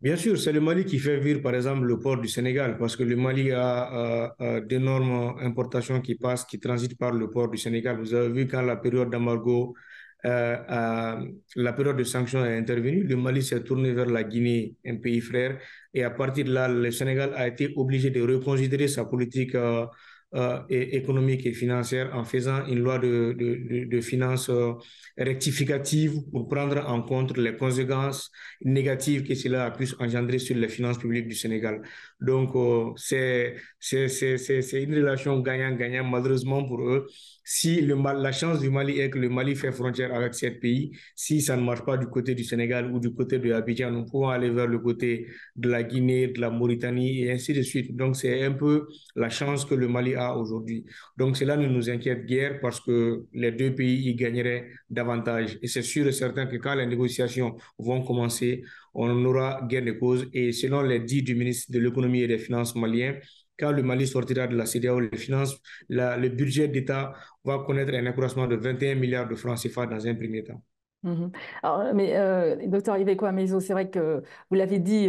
Bien 0.00 0.16
sûr, 0.16 0.38
c'est 0.38 0.52
le 0.52 0.60
Mali 0.60 0.84
qui 0.84 0.98
fait 1.00 1.18
vivre, 1.18 1.42
par 1.42 1.54
exemple, 1.56 1.84
le 1.84 1.98
port 1.98 2.18
du 2.20 2.28
Sénégal, 2.28 2.78
parce 2.78 2.94
que 2.96 3.02
le 3.02 3.16
Mali 3.16 3.50
a, 3.52 4.32
d'énormes 4.64 5.36
importations 5.40 6.00
qui 6.00 6.14
passent, 6.14 6.44
qui 6.44 6.60
transitent 6.60 6.96
par 6.96 7.10
le 7.12 7.28
port 7.28 7.48
du 7.48 7.58
Sénégal. 7.58 7.98
Vous 7.98 8.14
avez 8.14 8.28
vu 8.32 8.46
quand 8.46 8.62
la 8.62 8.76
période 8.76 9.10
d'embargo 9.10 9.74
euh, 10.24 10.56
la 11.56 11.72
période 11.72 11.96
de 11.96 12.04
sanctions 12.04 12.44
est 12.44 12.56
intervenue, 12.58 13.02
le 13.04 13.16
Mali 13.16 13.42
s'est 13.42 13.62
tourné 13.62 13.92
vers 13.92 14.06
la 14.06 14.24
Guinée, 14.24 14.74
un 14.86 14.96
pays 14.96 15.20
frère, 15.20 15.58
et 15.94 16.02
à 16.04 16.10
partir 16.10 16.44
de 16.44 16.52
là, 16.52 16.68
le 16.68 16.90
Sénégal 16.90 17.32
a 17.36 17.46
été 17.48 17.72
obligé 17.76 18.10
de 18.10 18.20
reconsidérer 18.22 18.88
sa 18.88 19.04
politique 19.04 19.54
euh, 19.54 19.86
euh, 20.34 20.60
économique 20.68 21.46
et 21.46 21.54
financière 21.54 22.10
en 22.14 22.22
faisant 22.22 22.66
une 22.66 22.80
loi 22.80 22.98
de, 22.98 23.34
de, 23.88 24.00
finances 24.02 24.50
euh, 24.50 24.74
rectificative 25.16 26.20
pour 26.30 26.48
prendre 26.48 26.86
en 26.86 27.00
compte 27.00 27.34
les 27.38 27.56
conséquences 27.56 28.30
négatives 28.62 29.26
que 29.26 29.34
cela 29.34 29.64
a 29.64 29.70
pu 29.70 29.88
engendrer 29.98 30.38
sur 30.38 30.54
les 30.54 30.68
finances 30.68 30.98
publiques 30.98 31.28
du 31.28 31.34
Sénégal. 31.34 31.80
Donc, 32.20 32.54
euh, 32.56 32.92
c'est 32.98 33.54
une 34.82 34.94
relation 34.96 35.40
gagnant-gagnant, 35.40 36.04
malheureusement 36.04 36.62
pour 36.62 36.82
eux. 36.86 37.06
Si 37.50 37.80
le, 37.80 37.94
la 38.20 38.30
chance 38.30 38.60
du 38.60 38.68
Mali 38.68 39.00
est 39.00 39.08
que 39.08 39.18
le 39.18 39.30
Mali 39.30 39.56
fait 39.56 39.72
frontière 39.72 40.12
avec 40.14 40.34
sept 40.34 40.60
pays, 40.60 40.92
si 41.16 41.40
ça 41.40 41.56
ne 41.56 41.62
marche 41.62 41.82
pas 41.82 41.96
du 41.96 42.06
côté 42.06 42.34
du 42.34 42.44
Sénégal 42.44 42.90
ou 42.92 43.00
du 43.00 43.14
côté 43.14 43.38
de 43.38 43.50
Abidjan, 43.52 43.90
nous 43.90 44.04
pouvons 44.04 44.28
aller 44.28 44.50
vers 44.50 44.66
le 44.66 44.78
côté 44.78 45.28
de 45.56 45.70
la 45.70 45.82
Guinée, 45.82 46.26
de 46.28 46.40
la 46.42 46.50
Mauritanie 46.50 47.22
et 47.22 47.32
ainsi 47.32 47.54
de 47.54 47.62
suite. 47.62 47.96
Donc, 47.96 48.16
c'est 48.16 48.42
un 48.44 48.52
peu 48.52 48.86
la 49.16 49.30
chance 49.30 49.64
que 49.64 49.74
le 49.74 49.88
Mali 49.88 50.14
aujourd'hui. 50.36 50.84
Donc 51.16 51.36
cela 51.36 51.56
ne 51.56 51.66
nous 51.66 51.88
inquiète 51.90 52.26
guère 52.26 52.60
parce 52.60 52.80
que 52.80 53.24
les 53.32 53.52
deux 53.52 53.74
pays 53.74 54.08
y 54.08 54.14
gagneraient 54.14 54.68
davantage. 54.90 55.58
Et 55.62 55.68
c'est 55.68 55.82
sûr 55.82 56.06
et 56.06 56.12
certain 56.12 56.46
que 56.46 56.56
quand 56.56 56.74
les 56.74 56.86
négociations 56.86 57.56
vont 57.78 58.02
commencer, 58.02 58.62
on 58.94 59.24
aura 59.24 59.60
gain 59.68 59.82
de 59.82 59.92
cause. 59.92 60.28
Et 60.32 60.52
selon 60.52 60.82
les 60.82 61.00
dits 61.00 61.22
du 61.22 61.34
ministre 61.34 61.72
de 61.72 61.78
l'économie 61.78 62.22
et 62.22 62.28
des 62.28 62.38
finances 62.38 62.74
malien, 62.74 63.14
quand 63.58 63.72
le 63.72 63.82
Mali 63.82 64.06
sortira 64.06 64.46
de 64.46 64.56
la 64.56 64.66
CDAO, 64.66 65.00
les 65.00 65.16
finances, 65.16 65.60
le 65.88 66.28
budget 66.28 66.68
d'État 66.68 67.12
va 67.44 67.58
connaître 67.66 67.92
un 67.94 68.06
accroissement 68.06 68.46
de 68.46 68.56
21 68.56 68.94
milliards 68.94 69.28
de 69.28 69.34
francs 69.34 69.58
CFA 69.60 69.86
dans 69.86 70.06
un 70.06 70.14
premier 70.14 70.44
temps. 70.44 70.62
Alors, 71.62 71.94
mais 71.94 72.16
euh, 72.16 72.56
docteur 72.66 72.96
Iveco 72.98 73.24
Amezo, 73.26 73.60
c'est 73.60 73.72
vrai 73.72 73.88
que 73.88 74.22
vous 74.50 74.56
l'avez 74.56 74.78
dit 74.80 75.06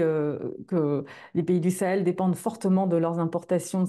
que 0.67 1.03
les 1.33 1.43
pays 1.43 1.59
du 1.59 1.71
Sahel 1.71 2.03
dépendent 2.03 2.35
fortement 2.35 2.85
de 2.87 2.95
leurs 2.97 3.19
importations. 3.19 3.85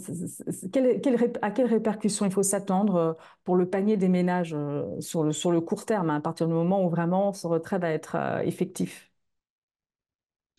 à 1.42 1.50
quelles 1.50 1.66
répercussions 1.66 2.26
il 2.26 2.32
faut 2.32 2.42
s'attendre 2.42 3.16
pour 3.44 3.56
le 3.56 3.68
panier 3.68 3.96
des 3.96 4.08
ménages 4.08 4.56
sur 5.00 5.24
le, 5.24 5.32
sur 5.32 5.50
le 5.52 5.60
court 5.60 5.84
terme, 5.84 6.10
hein, 6.10 6.16
à 6.16 6.20
partir 6.20 6.46
du 6.48 6.54
moment 6.54 6.84
où 6.84 6.88
vraiment 6.90 7.32
ce 7.32 7.46
retrait 7.46 7.78
va 7.78 7.90
être 7.90 8.16
effectif? 8.44 9.10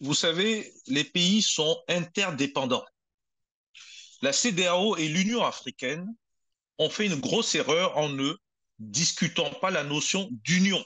Vous 0.01 0.13
savez, 0.13 0.69
les 0.87 1.05
pays 1.05 1.41
sont 1.41 1.81
interdépendants. 1.87 2.83
La 4.21 4.31
CDAO 4.31 4.95
et 4.97 5.07
l'Union 5.07 5.43
africaine 5.43 6.13
ont 6.79 6.89
fait 6.89 7.07
une 7.07 7.19
grosse 7.21 7.55
erreur 7.55 7.97
en 7.97 8.09
ne 8.09 8.33
discutant 8.79 9.51
pas 9.61 9.71
la 9.71 9.83
notion 9.83 10.29
d'union 10.43 10.83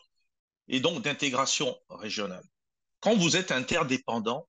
et 0.67 0.80
donc 0.80 1.01
d'intégration 1.01 1.78
régionale. 1.89 2.43
Quand 2.99 3.15
vous 3.15 3.36
êtes 3.36 3.51
interdépendant, 3.51 4.47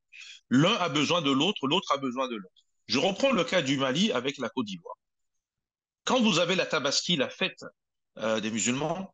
l'un 0.49 0.75
a 0.75 0.89
besoin 0.89 1.23
de 1.23 1.31
l'autre, 1.31 1.67
l'autre 1.67 1.93
a 1.93 1.99
besoin 1.99 2.29
de 2.29 2.37
l'autre. 2.37 2.65
Je 2.87 2.99
reprends 2.99 3.33
le 3.33 3.45
cas 3.45 3.63
du 3.63 3.77
Mali 3.77 4.13
avec 4.13 4.39
la 4.39 4.49
Côte 4.49 4.67
d'Ivoire. 4.67 4.97
Quand 6.05 6.21
vous 6.21 6.39
avez 6.39 6.55
la 6.55 6.67
Tabaski, 6.67 7.17
la 7.17 7.29
fête 7.29 7.65
euh, 8.19 8.41
des 8.41 8.51
musulmans, 8.51 9.13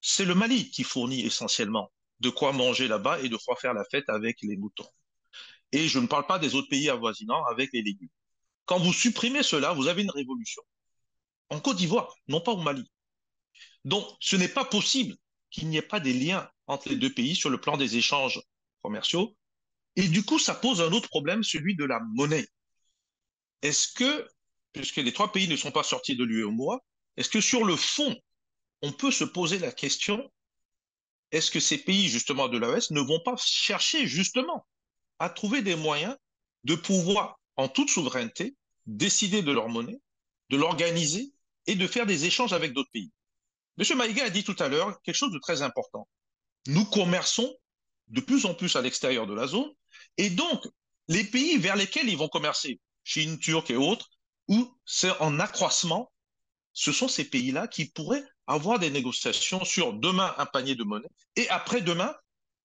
c'est 0.00 0.24
le 0.24 0.34
Mali 0.34 0.70
qui 0.70 0.84
fournit 0.84 1.20
essentiellement 1.26 1.92
de 2.20 2.30
quoi 2.30 2.52
manger 2.52 2.88
là-bas 2.88 3.20
et 3.20 3.28
de 3.28 3.36
quoi 3.36 3.56
faire 3.56 3.74
la 3.74 3.84
fête 3.90 4.08
avec 4.08 4.38
les 4.42 4.56
moutons. 4.56 4.88
Et 5.72 5.88
je 5.88 5.98
ne 5.98 6.06
parle 6.06 6.26
pas 6.26 6.38
des 6.38 6.54
autres 6.54 6.68
pays 6.68 6.88
avoisinants 6.88 7.44
avec 7.46 7.70
les 7.72 7.82
légumes. 7.82 8.08
Quand 8.66 8.78
vous 8.78 8.92
supprimez 8.92 9.42
cela, 9.42 9.72
vous 9.72 9.88
avez 9.88 10.02
une 10.02 10.10
révolution. 10.10 10.62
En 11.48 11.60
Côte 11.60 11.76
d'Ivoire, 11.76 12.14
non 12.28 12.40
pas 12.40 12.52
au 12.52 12.58
Mali. 12.58 12.88
Donc, 13.84 14.06
ce 14.20 14.36
n'est 14.36 14.48
pas 14.48 14.64
possible 14.64 15.16
qu'il 15.50 15.68
n'y 15.68 15.76
ait 15.76 15.82
pas 15.82 16.00
des 16.00 16.12
liens 16.12 16.48
entre 16.66 16.88
les 16.88 16.96
deux 16.96 17.12
pays 17.12 17.34
sur 17.34 17.50
le 17.50 17.60
plan 17.60 17.76
des 17.76 17.96
échanges 17.96 18.40
commerciaux. 18.82 19.36
Et 19.96 20.08
du 20.08 20.24
coup, 20.24 20.38
ça 20.38 20.54
pose 20.54 20.80
un 20.80 20.92
autre 20.92 21.08
problème, 21.08 21.42
celui 21.42 21.74
de 21.74 21.84
la 21.84 22.00
monnaie. 22.14 22.46
Est-ce 23.62 23.92
que, 23.92 24.28
puisque 24.72 24.96
les 24.96 25.12
trois 25.12 25.32
pays 25.32 25.48
ne 25.48 25.56
sont 25.56 25.72
pas 25.72 25.82
sortis 25.82 26.16
de 26.16 26.24
l'UEMOA, 26.24 26.78
est-ce 27.16 27.28
que 27.28 27.40
sur 27.40 27.64
le 27.64 27.76
fond, 27.76 28.16
on 28.82 28.92
peut 28.92 29.10
se 29.10 29.24
poser 29.24 29.58
la 29.58 29.72
question, 29.72 30.30
est-ce 31.32 31.50
que 31.50 31.60
ces 31.60 31.78
pays 31.78 32.08
justement 32.08 32.48
de 32.48 32.58
l'AES 32.58 32.90
ne 32.90 33.00
vont 33.00 33.20
pas 33.20 33.36
chercher 33.36 34.06
justement 34.06 34.66
à 35.18 35.28
trouver 35.28 35.62
des 35.62 35.76
moyens 35.76 36.16
de 36.64 36.74
pouvoir, 36.74 37.38
en 37.56 37.68
toute 37.68 37.90
souveraineté, 37.90 38.56
décider 38.86 39.42
de 39.42 39.52
leur 39.52 39.68
monnaie, 39.68 40.00
de 40.48 40.56
l'organiser 40.56 41.32
et 41.66 41.74
de 41.74 41.86
faire 41.86 42.06
des 42.06 42.24
échanges 42.24 42.52
avec 42.52 42.72
d'autres 42.72 42.90
pays? 42.90 43.12
M. 43.78 43.96
Maïga 43.96 44.24
a 44.24 44.30
dit 44.30 44.44
tout 44.44 44.56
à 44.58 44.68
l'heure 44.68 45.00
quelque 45.02 45.16
chose 45.16 45.32
de 45.32 45.38
très 45.38 45.62
important. 45.62 46.08
Nous 46.66 46.84
commerçons 46.84 47.54
de 48.08 48.20
plus 48.20 48.44
en 48.44 48.54
plus 48.54 48.76
à 48.76 48.82
l'extérieur 48.82 49.26
de 49.26 49.34
la 49.34 49.46
zone, 49.46 49.70
et 50.16 50.30
donc 50.30 50.64
les 51.08 51.24
pays 51.24 51.56
vers 51.58 51.76
lesquels 51.76 52.08
ils 52.08 52.16
vont 52.16 52.28
commercer, 52.28 52.80
Chine, 53.04 53.38
Turquie 53.38 53.74
et 53.74 53.76
autres, 53.76 54.10
où 54.48 54.76
c'est 54.84 55.16
en 55.20 55.38
accroissement, 55.38 56.10
ce 56.72 56.92
sont 56.92 57.08
ces 57.08 57.24
pays-là 57.24 57.68
qui 57.68 57.86
pourraient 57.86 58.24
avoir 58.46 58.78
des 58.78 58.90
négociations 58.90 59.64
sur 59.64 59.92
demain 59.92 60.34
un 60.38 60.46
panier 60.46 60.74
de 60.74 60.84
monnaie 60.84 61.08
et 61.36 61.48
après-demain 61.50 62.14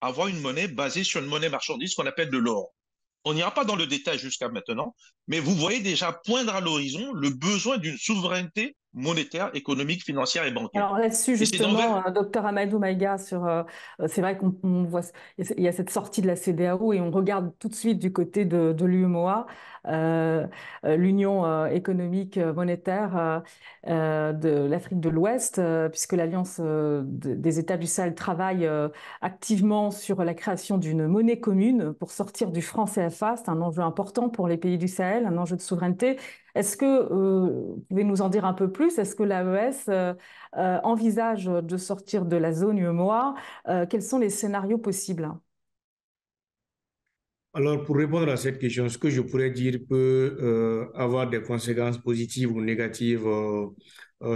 avoir 0.02 0.28
une 0.28 0.40
monnaie 0.42 0.68
basée 0.68 1.04
sur 1.04 1.22
une 1.22 1.28
monnaie 1.28 1.50
marchandise 1.50 1.96
qu'on 1.96 2.06
appelle 2.06 2.30
de 2.30 2.38
l'or. 2.38 2.74
On 3.24 3.34
n'ira 3.34 3.52
pas 3.52 3.66
dans 3.66 3.76
le 3.76 3.88
détail 3.88 4.20
jusqu'à 4.20 4.50
maintenant, 4.50 4.96
mais 5.28 5.40
vous 5.40 5.56
voyez 5.56 5.80
déjà 5.80 6.14
poindre 6.14 6.54
à 6.54 6.62
l'horizon 6.62 7.12
le 7.14 7.32
besoin 7.32 7.78
d'une 7.78 7.98
souveraineté 7.98 8.76
monétaire, 8.96 9.52
économique, 9.54 10.04
financière 10.04 10.46
et 10.46 10.52
bancaire. 10.52 10.86
Alors 10.86 10.98
là-dessus, 10.98 11.36
justement, 11.36 11.98
euh, 12.08 12.12
docteur 12.12 12.46
Amadou 12.46 12.80
Maïga, 12.80 13.18
sur, 13.18 13.46
euh, 13.46 13.64
euh, 14.00 14.08
c'est 14.08 14.22
vrai 14.22 14.38
qu'on 14.38 14.86
voit, 14.86 15.02
il 15.38 15.62
y 15.62 15.68
a 15.68 15.74
cette 15.74 15.90
sortie 15.90 16.22
de 16.22 16.28
la 16.28 16.38
CDAO 16.38 16.94
et 16.94 17.02
on 17.02 17.12
regarde 17.12 17.52
tout 17.60 17.68
de 17.68 17.76
suite 17.76 18.00
du 18.00 18.14
côté 18.14 18.46
de, 18.46 18.72
de 18.72 18.86
l'UMOA, 18.86 19.48
l'Union 20.84 21.68
économique 21.68 22.40
monétaire 22.40 23.44
de 23.86 24.68
l'Afrique 24.68 25.00
de 25.00 25.10
l'Ouest, 25.10 25.62
puisque 25.92 26.14
l'Alliance 26.14 26.60
des 26.60 27.60
États 27.60 27.78
du 27.78 27.86
Sahel 27.86 28.16
travaille 28.16 28.68
activement 29.22 29.92
sur 29.92 30.24
la 30.24 30.34
création 30.34 30.80
d'une 30.80 31.06
monnaie 31.06 31.40
commune 31.40 31.94
pour 31.94 32.10
sortir 32.10 32.50
du 32.50 32.64
franc 32.64 32.86
CFA. 32.86 33.36
C'est 33.38 33.50
un 33.50 33.62
enjeu 33.62 33.84
important 33.84 34.30
pour 34.30 34.48
les 34.48 34.58
pays 34.58 34.80
du 34.80 34.88
Sahel, 34.88 35.28
un 35.28 35.38
enjeu 35.38 35.56
de 35.56 35.62
souveraineté. 35.62 36.18
Est-ce 36.56 36.78
que 36.78 36.86
euh, 36.86 37.74
vous 37.76 37.86
pouvez 37.90 38.06
nous 38.06 38.22
en 38.22 38.30
dire 38.30 38.46
un 38.46 38.54
peu 38.54 38.72
plus? 38.72 38.98
Est-ce 38.98 39.14
que 39.16 39.24
l'AES 39.24 39.90
euh, 39.90 40.14
euh, 40.58 40.80
envisage 40.84 41.46
de 41.46 41.78
sortir 41.78 42.26
de 42.26 42.38
la 42.38 42.54
zone 42.54 42.78
UMOA 42.78 43.36
Quels 43.90 44.02
sont 44.02 44.20
les 44.20 44.30
scénarios 44.30 44.78
possibles? 44.78 45.30
Alors, 47.54 47.84
pour 47.84 47.96
répondre 47.98 48.30
à 48.32 48.38
cette 48.38 48.60
question, 48.60 48.88
ce 48.90 48.98
que 48.98 49.10
je 49.10 49.22
pourrais 49.22 49.50
dire 49.50 49.80
peut 49.88 50.90
avoir 50.94 51.30
des 51.30 51.42
conséquences 51.42 51.98
positives 51.98 52.52
ou 52.52 52.62
négatives 52.62 53.28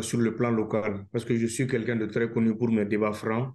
sur 0.01 0.19
le 0.19 0.35
plan 0.35 0.51
local, 0.51 1.05
parce 1.11 1.25
que 1.25 1.35
je 1.35 1.45
suis 1.47 1.67
quelqu'un 1.67 1.97
de 1.97 2.05
très 2.05 2.31
connu 2.31 2.55
pour 2.57 2.69
mes 2.69 2.85
débats 2.85 3.11
francs. 3.13 3.53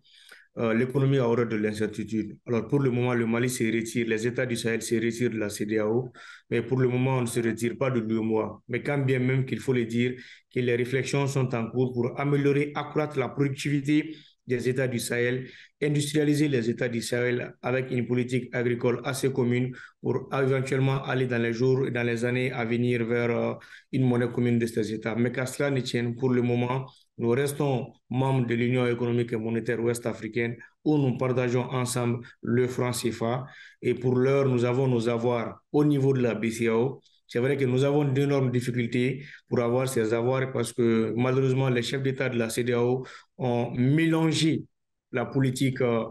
Euh, 0.56 0.72
l'économie 0.72 1.18
a 1.18 1.28
horreur 1.28 1.46
de 1.48 1.56
l'incertitude. 1.56 2.38
Alors 2.46 2.68
pour 2.68 2.78
le 2.78 2.90
moment, 2.90 3.12
le 3.12 3.26
Mali 3.26 3.50
se 3.50 3.64
retire, 3.64 4.06
les 4.06 4.26
États 4.26 4.46
du 4.46 4.56
Sahel 4.56 4.82
se 4.82 4.94
retirent 4.94 5.30
de 5.30 5.38
la 5.38 5.48
CDAO, 5.48 6.12
mais 6.48 6.62
pour 6.62 6.78
le 6.78 6.88
moment, 6.88 7.18
on 7.18 7.22
ne 7.22 7.26
se 7.26 7.40
retire 7.40 7.76
pas 7.76 7.90
de 7.90 7.98
deux 8.00 8.20
mois. 8.20 8.62
Mais 8.68 8.80
quand 8.80 8.98
bien 8.98 9.18
même 9.18 9.46
qu'il 9.46 9.58
faut 9.58 9.72
le 9.72 9.84
dire, 9.84 10.14
que 10.54 10.60
les 10.60 10.76
réflexions 10.76 11.26
sont 11.26 11.52
en 11.56 11.68
cours 11.70 11.92
pour 11.92 12.20
améliorer, 12.20 12.70
accroître 12.76 13.18
la 13.18 13.28
productivité 13.28 14.14
des 14.46 14.68
États 14.68 14.86
du 14.88 14.98
Sahel, 15.00 15.48
industrialiser 15.82 16.48
les 16.48 16.70
États 16.70 16.88
du 16.88 17.02
Sahel 17.02 17.54
avec 17.62 17.90
une 17.90 18.06
politique 18.06 18.54
agricole 18.54 19.00
assez 19.04 19.32
commune 19.32 19.74
pour 20.02 20.28
éventuellement 20.32 21.02
aller 21.04 21.26
dans 21.26 21.42
les 21.42 21.52
jours 21.52 21.86
et 21.86 21.90
dans 21.90 22.02
les 22.02 22.24
années 22.24 22.52
à 22.52 22.64
venir 22.64 23.04
vers 23.04 23.30
euh, 23.30 23.54
une 23.92 24.06
monnaie 24.06 24.30
commune 24.30 24.58
de 24.58 24.66
ces 24.66 24.92
États. 24.92 25.14
Mais 25.16 25.32
qu'à 25.32 25.46
cela 25.46 25.70
ne 25.70 25.80
tienne, 25.80 26.14
pour 26.14 26.30
le 26.30 26.42
moment, 26.42 26.86
nous 27.18 27.30
restons 27.30 27.92
membres 28.10 28.46
de 28.46 28.54
l'Union 28.54 28.86
économique 28.86 29.32
et 29.32 29.36
monétaire 29.36 29.80
ouest-africaine 29.80 30.56
où 30.84 30.98
nous 30.98 31.16
partageons 31.16 31.64
ensemble 31.70 32.26
le 32.42 32.66
franc 32.68 32.90
CFA. 32.92 33.46
Et 33.82 33.94
pour 33.94 34.16
l'heure, 34.16 34.46
nous 34.48 34.64
avons 34.64 34.88
nos 34.88 35.08
avoirs 35.08 35.60
au 35.72 35.84
niveau 35.84 36.12
de 36.12 36.20
la 36.22 36.34
BCAO. 36.34 37.00
C'est 37.26 37.38
vrai 37.38 37.56
que 37.56 37.64
nous 37.64 37.84
avons 37.84 38.04
d'énormes 38.04 38.50
difficultés 38.50 39.24
pour 39.48 39.60
avoir 39.60 39.88
ces 39.88 40.12
avoirs 40.12 40.52
parce 40.52 40.72
que 40.72 41.12
malheureusement, 41.16 41.68
les 41.70 41.82
chefs 41.82 42.02
d'État 42.02 42.28
de 42.28 42.38
la 42.38 42.50
CDAO 42.50 43.06
ont 43.38 43.70
mélangé 43.72 44.64
la 45.12 45.24
politique 45.24 45.80
euh, 45.80 46.04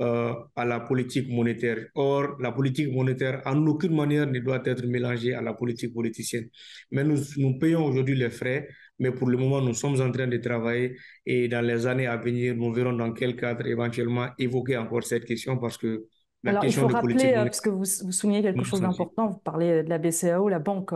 euh, 0.00 0.32
à 0.56 0.64
la 0.64 0.80
politique 0.80 1.28
monétaire. 1.28 1.88
Or, 1.94 2.36
la 2.40 2.52
politique 2.52 2.90
monétaire, 2.90 3.42
en 3.44 3.66
aucune 3.66 3.94
manière, 3.94 4.26
ne 4.26 4.38
doit 4.38 4.62
être 4.64 4.86
mélangée 4.86 5.34
à 5.34 5.42
la 5.42 5.52
politique 5.52 5.92
politicienne. 5.92 6.48
Mais 6.90 7.04
nous, 7.04 7.18
nous 7.36 7.58
payons 7.58 7.84
aujourd'hui 7.84 8.16
les 8.16 8.30
frais, 8.30 8.66
mais 9.00 9.10
pour 9.12 9.28
le 9.28 9.36
moment, 9.38 9.60
nous 9.60 9.74
sommes 9.74 10.00
en 10.00 10.12
train 10.12 10.26
de 10.28 10.36
travailler 10.36 10.96
et 11.26 11.48
dans 11.48 11.64
les 11.66 11.86
années 11.86 12.06
à 12.06 12.16
venir, 12.16 12.54
nous 12.54 12.72
verrons 12.72 12.92
dans 12.92 13.12
quel 13.12 13.34
cadre 13.36 13.66
éventuellement 13.66 14.28
évoquer 14.38 14.76
encore 14.76 15.02
cette 15.04 15.24
question 15.24 15.58
parce 15.58 15.78
que 15.78 16.06
alors, 16.46 16.64
il 16.64 16.72
faut 16.72 16.88
rappeler, 16.88 17.34
euh, 17.34 17.44
parce 17.44 17.60
que 17.60 17.70
vous, 17.70 17.84
vous 18.04 18.12
soulignez 18.12 18.42
quelque 18.42 18.64
chose 18.64 18.80
d'important, 18.80 19.28
vous 19.28 19.38
parlez 19.38 19.82
de 19.82 19.88
la 19.90 19.98
BCAO, 19.98 20.48
la 20.48 20.58
banque, 20.58 20.92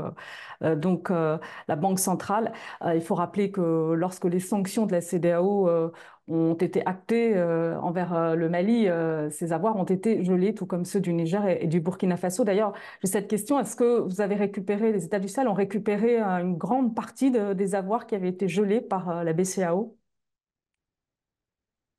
euh, 0.62 0.74
donc 0.76 1.10
la 1.10 1.76
banque 1.76 1.98
centrale. 1.98 2.52
il 2.94 3.02
faut 3.02 3.14
rappeler 3.14 3.50
que 3.50 3.92
lorsque 3.92 4.24
les 4.24 4.40
sanctions 4.40 4.86
de 4.86 4.92
la 4.92 5.00
CDAO 5.00 5.92
ont 6.28 6.54
été 6.54 6.84
actés 6.86 7.36
euh, 7.36 7.78
envers 7.80 8.14
euh, 8.14 8.34
le 8.34 8.48
Mali. 8.48 8.88
Euh, 8.88 9.30
ces 9.30 9.52
avoirs 9.52 9.76
ont 9.76 9.84
été 9.84 10.24
gelés, 10.24 10.54
tout 10.54 10.66
comme 10.66 10.84
ceux 10.84 11.00
du 11.00 11.12
Niger 11.12 11.46
et, 11.46 11.66
du 11.66 11.80
Burkina 11.80 12.16
Faso. 12.16 12.44
D'ailleurs, 12.44 12.72
j'ai 13.02 13.10
cette 13.10 13.28
question 13.28 13.58
est-ce 13.60 13.76
que 13.76 14.00
vous 14.00 14.20
avez 14.20 14.34
récupéré, 14.34 14.92
les 14.92 15.04
États 15.04 15.18
du 15.18 15.28
Sahel 15.28 15.48
ont 15.48 15.54
récupéré 15.54 16.20
une 16.20 16.56
grande 16.56 16.94
partie 16.94 17.30
des 17.30 17.74
avoirs 17.74 18.06
qui 18.06 18.14
avaient 18.14 18.28
été 18.28 18.48
gelés 18.48 18.80
par 18.80 19.24
la 19.24 19.32
BCAO 19.32 19.96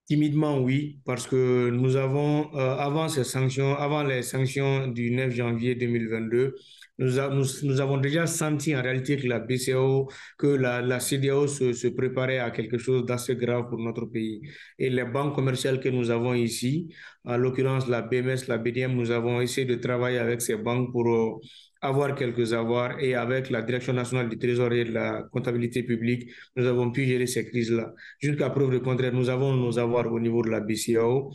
Timidement, 0.08 0.60
oui, 0.60 1.00
parce 1.04 1.26
que 1.26 1.70
nous 1.72 1.96
avons, 1.96 2.54
avant 2.54 3.10
ces 3.10 3.24
sanctions, 3.24 3.76
avant 3.76 4.04
les 4.04 4.22
sanctions 4.22 4.88
du 4.88 5.10
9 5.10 5.32
janvier 5.34 5.74
2022, 5.74 6.56
nous, 7.00 7.20
avons 7.82 7.98
déjà 7.98 8.28
senti 8.28 8.76
en 8.76 8.82
réalité 8.84 9.18
que 9.18 9.28
la 9.28 9.40
BCAO, 9.40 10.08
que 10.38 10.48
la, 10.48 10.82
la 10.82 11.00
CDAO 11.00 11.48
se, 11.48 11.88
préparait 11.88 12.38
à 12.40 12.52
quelque 12.52 12.78
chose 12.78 13.04
d'assez 13.06 13.36
grave 13.36 13.68
pour 13.68 13.80
notre 13.80 14.06
pays. 14.06 14.42
Et 14.80 14.90
les 14.92 15.04
banques 15.06 15.34
commerciales 15.36 15.80
que 15.80 15.90
nous 15.90 16.12
avons 16.12 16.36
ici, 16.36 16.94
en 17.26 17.38
l'occurrence 17.38 17.88
la 17.88 18.02
BMS, 18.04 18.48
la 18.48 18.58
BDM, 18.60 18.94
nous 18.94 19.10
avons 19.12 19.42
essayé 19.42 19.66
de 19.66 19.76
travailler 19.76 20.20
avec 20.20 20.42
ces 20.42 20.56
banques 20.56 20.92
pour 20.92 21.42
avoir 21.82 22.16
quelques 22.16 22.54
avoirs 22.54 23.00
et 23.00 23.16
avec 23.16 23.50
la 23.50 23.62
Direction 23.62 23.94
nationale 23.94 24.30
du 24.30 24.38
Trésor 24.38 24.72
et 24.74 24.86
de 24.86 24.92
la 24.92 25.24
comptabilité 25.32 25.84
publique, 25.84 26.30
nous 26.56 26.66
avons 26.66 26.92
pu 26.92 27.06
gérer 27.06 27.28
ces 27.28 27.46
crises-là. 27.46 27.94
Jusqu'à 28.20 28.50
preuve 28.50 28.72
de 28.72 28.80
contraire, 28.80 29.14
nous 29.14 29.30
avons 29.30 29.54
nos 29.54 29.78
avoirs 29.80 30.12
au 30.12 30.20
niveau 30.20 30.42
de 30.44 30.50
la 30.50 30.60
BCAO. 30.62 31.32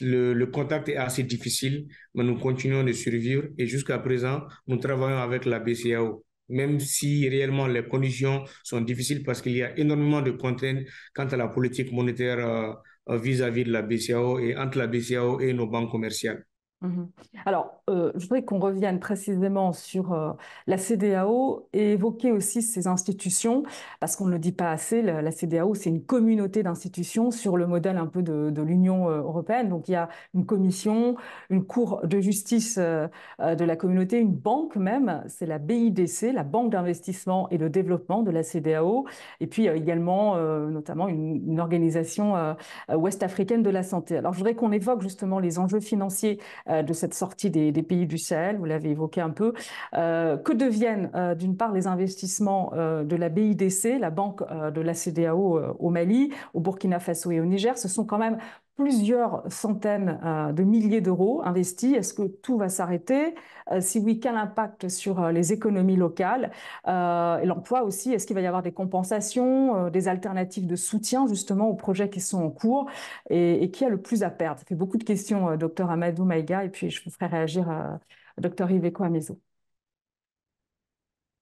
Le, 0.00 0.44
contact 0.46 0.88
est 0.88 0.96
assez 0.96 1.22
difficile, 1.22 1.86
mais 2.14 2.24
nous 2.24 2.36
continuons 2.38 2.82
de 2.84 2.92
survivre 2.92 3.44
et 3.56 3.66
jusqu'à 3.66 3.98
présent, 3.98 4.42
nous 4.66 4.76
travaillons 4.78 5.18
avec 5.18 5.44
la 5.44 5.60
BCAO 5.60 6.24
même 6.50 6.80
si 6.80 7.28
réellement 7.28 7.68
les 7.68 7.86
conditions 7.86 8.44
sont 8.64 8.80
difficiles 8.80 9.22
parce 9.22 9.40
qu'il 9.40 9.52
y 9.52 9.62
a 9.62 9.78
énormément 9.78 10.20
de 10.20 10.32
contraintes 10.32 10.84
quant 11.14 11.26
à 11.28 11.36
la 11.36 11.46
politique 11.46 11.92
monétaire 11.92 12.76
vis 13.08 13.42
à 13.42 13.50
-vis 13.50 13.64
de 13.64 13.72
la 13.72 13.82
BCAO 13.82 14.40
et 14.40 14.56
entre 14.56 14.78
la 14.78 14.88
BCAO 14.88 15.40
et 15.40 15.52
nos 15.52 15.68
banques 15.68 15.90
commerciales. 15.92 16.44
Mmh 16.82 17.04
Alors, 17.44 17.82
euh, 17.90 18.10
je 18.14 18.22
voudrais 18.22 18.42
qu'on 18.42 18.58
revienne 18.58 19.00
précisément 19.00 19.74
sur 19.74 20.14
euh, 20.14 20.32
la 20.66 20.78
CDAO 20.78 21.68
et 21.74 21.92
évoquer 21.92 22.32
aussi 22.32 22.62
ces 22.62 22.86
institutions, 22.86 23.64
parce 24.00 24.16
qu'on 24.16 24.24
ne 24.24 24.32
le 24.32 24.38
dit 24.38 24.52
pas 24.52 24.70
assez, 24.70 25.02
la, 25.02 25.30
CDAO, 25.30 25.74
c'est 25.74 25.90
une 25.90 26.02
communauté 26.02 26.62
d'institutions 26.62 27.30
sur 27.30 27.58
le 27.58 27.66
modèle 27.66 27.98
un 27.98 28.06
peu 28.06 28.22
de, 28.22 28.62
l'Union 28.62 29.10
euh, 29.10 29.18
européenne. 29.18 29.68
Donc, 29.68 29.88
il 29.88 29.92
y 29.92 29.96
a 29.96 30.08
une 30.32 30.46
commission, 30.46 31.16
une 31.50 31.64
cour 31.64 32.00
de 32.04 32.18
justice 32.20 32.78
de 32.78 33.08
la 33.38 33.76
communauté, 33.76 34.18
une 34.18 34.34
banque 34.34 34.76
même, 34.76 35.22
c'est 35.28 35.46
la 35.46 35.58
BIDC, 35.58 36.32
la 36.32 36.44
Banque 36.44 36.70
d'investissement 36.70 37.48
et 37.50 37.58
de 37.58 37.68
développement 37.68 38.22
de 38.22 38.30
la 38.30 38.42
CDAO, 38.42 39.06
et 39.40 39.46
puis 39.46 39.66
également, 39.66 40.36
notamment, 40.68 41.08
une, 41.08 41.42
une 41.46 41.60
organisation 41.60 42.54
ouest-africaine 42.88 43.62
de 43.62 43.70
la 43.70 43.82
santé. 43.82 44.16
Alors, 44.16 44.32
je 44.32 44.38
voudrais 44.38 44.54
qu'on 44.54 44.72
évoque 44.72 45.02
justement 45.02 45.38
les 45.38 45.58
enjeux 45.58 45.80
financiers 45.80 46.38
de 46.82 46.92
cette 46.92 47.14
sortie 47.14 47.50
des, 47.50 47.72
pays 47.82 48.06
du 48.06 48.18
Sahel, 48.18 48.56
vous 48.56 48.64
l'avez 48.64 48.90
évoqué 48.90 49.20
un 49.20 49.30
peu. 49.30 49.52
Euh, 49.94 50.36
que 50.36 50.52
deviennent 50.52 51.10
euh, 51.14 51.34
d'une 51.34 51.56
part 51.56 51.72
les 51.72 51.86
investissements 51.86 52.72
de 52.74 53.16
la 53.16 53.28
BIDC, 53.28 53.98
la 53.98 54.10
banque 54.10 54.42
de 54.42 54.80
la 54.80 54.94
CDAO 54.94 55.60
au 55.78 55.90
Mali, 55.90 56.32
au 56.54 56.60
Burkina 56.60 56.98
Faso 57.00 57.30
et 57.30 57.40
au 57.40 57.44
Niger 57.44 57.76
Ce 57.78 57.88
sont 57.88 58.04
quand 58.04 58.18
même 58.18 58.38
plusieurs 58.80 59.42
centaines 59.52 60.18
de 60.56 60.62
milliers 60.62 61.02
d'euros 61.02 61.42
investis. 61.44 61.94
Est-ce 61.94 62.14
que 62.14 62.22
tout 62.22 62.56
va 62.56 62.70
s'arrêter? 62.70 63.34
Si 63.80 63.98
oui, 63.98 64.20
quel 64.20 64.36
impact 64.36 64.88
sur 64.88 65.30
les 65.30 65.52
économies 65.52 65.96
locales? 65.96 66.50
Et 66.86 67.44
l'emploi 67.44 67.82
aussi 67.82 68.14
Est-ce 68.14 68.26
qu'il 68.26 68.34
va 68.34 68.40
y 68.40 68.46
avoir 68.46 68.62
des 68.62 68.72
compensations, 68.72 69.90
des 69.90 70.08
alternatives 70.08 70.66
de 70.66 70.76
soutien 70.76 71.26
justement 71.26 71.68
aux 71.68 71.74
projets 71.74 72.08
qui 72.08 72.20
sont 72.20 72.42
en 72.42 72.50
cours 72.50 72.88
et, 73.28 73.70
qui 73.70 73.84
a 73.84 73.90
le 73.90 74.00
plus 74.00 74.22
à 74.22 74.30
perdre? 74.30 74.60
Ça 74.60 74.64
fait 74.64 74.74
beaucoup 74.74 74.96
de 74.96 75.04
questions, 75.04 75.56
docteur 75.58 75.90
Amadou 75.90 76.24
Maïga, 76.24 76.64
et 76.64 76.70
puis 76.70 76.88
je 76.88 77.04
vous 77.04 77.10
ferai 77.10 77.26
réagir 77.26 77.68
à 77.68 78.00
docteur 78.38 78.70
Iveco 78.70 79.04
Amezo. 79.04 79.38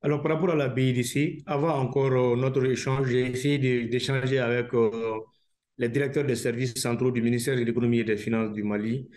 Alors, 0.02 0.22
par 0.22 0.32
rapport 0.32 0.50
à 0.50 0.56
la 0.56 0.68
BIDC, 0.68 1.42
avant 1.46 1.78
encore 1.78 2.36
notre 2.36 2.64
échange, 2.64 3.08
j'ai 3.08 3.30
essayé 3.30 3.58
d'échanger 3.86 4.40
avec 4.40 4.72
les 5.78 5.88
directeurs 5.88 6.24
des 6.24 6.36
services 6.36 6.74
centraux 6.74 7.10
du 7.10 7.22
ministère 7.22 7.56
de 7.56 7.62
l'économie 7.62 8.00
et 8.00 8.04
des 8.04 8.16
finances 8.16 8.52
du 8.52 8.62
Mali 8.62 9.08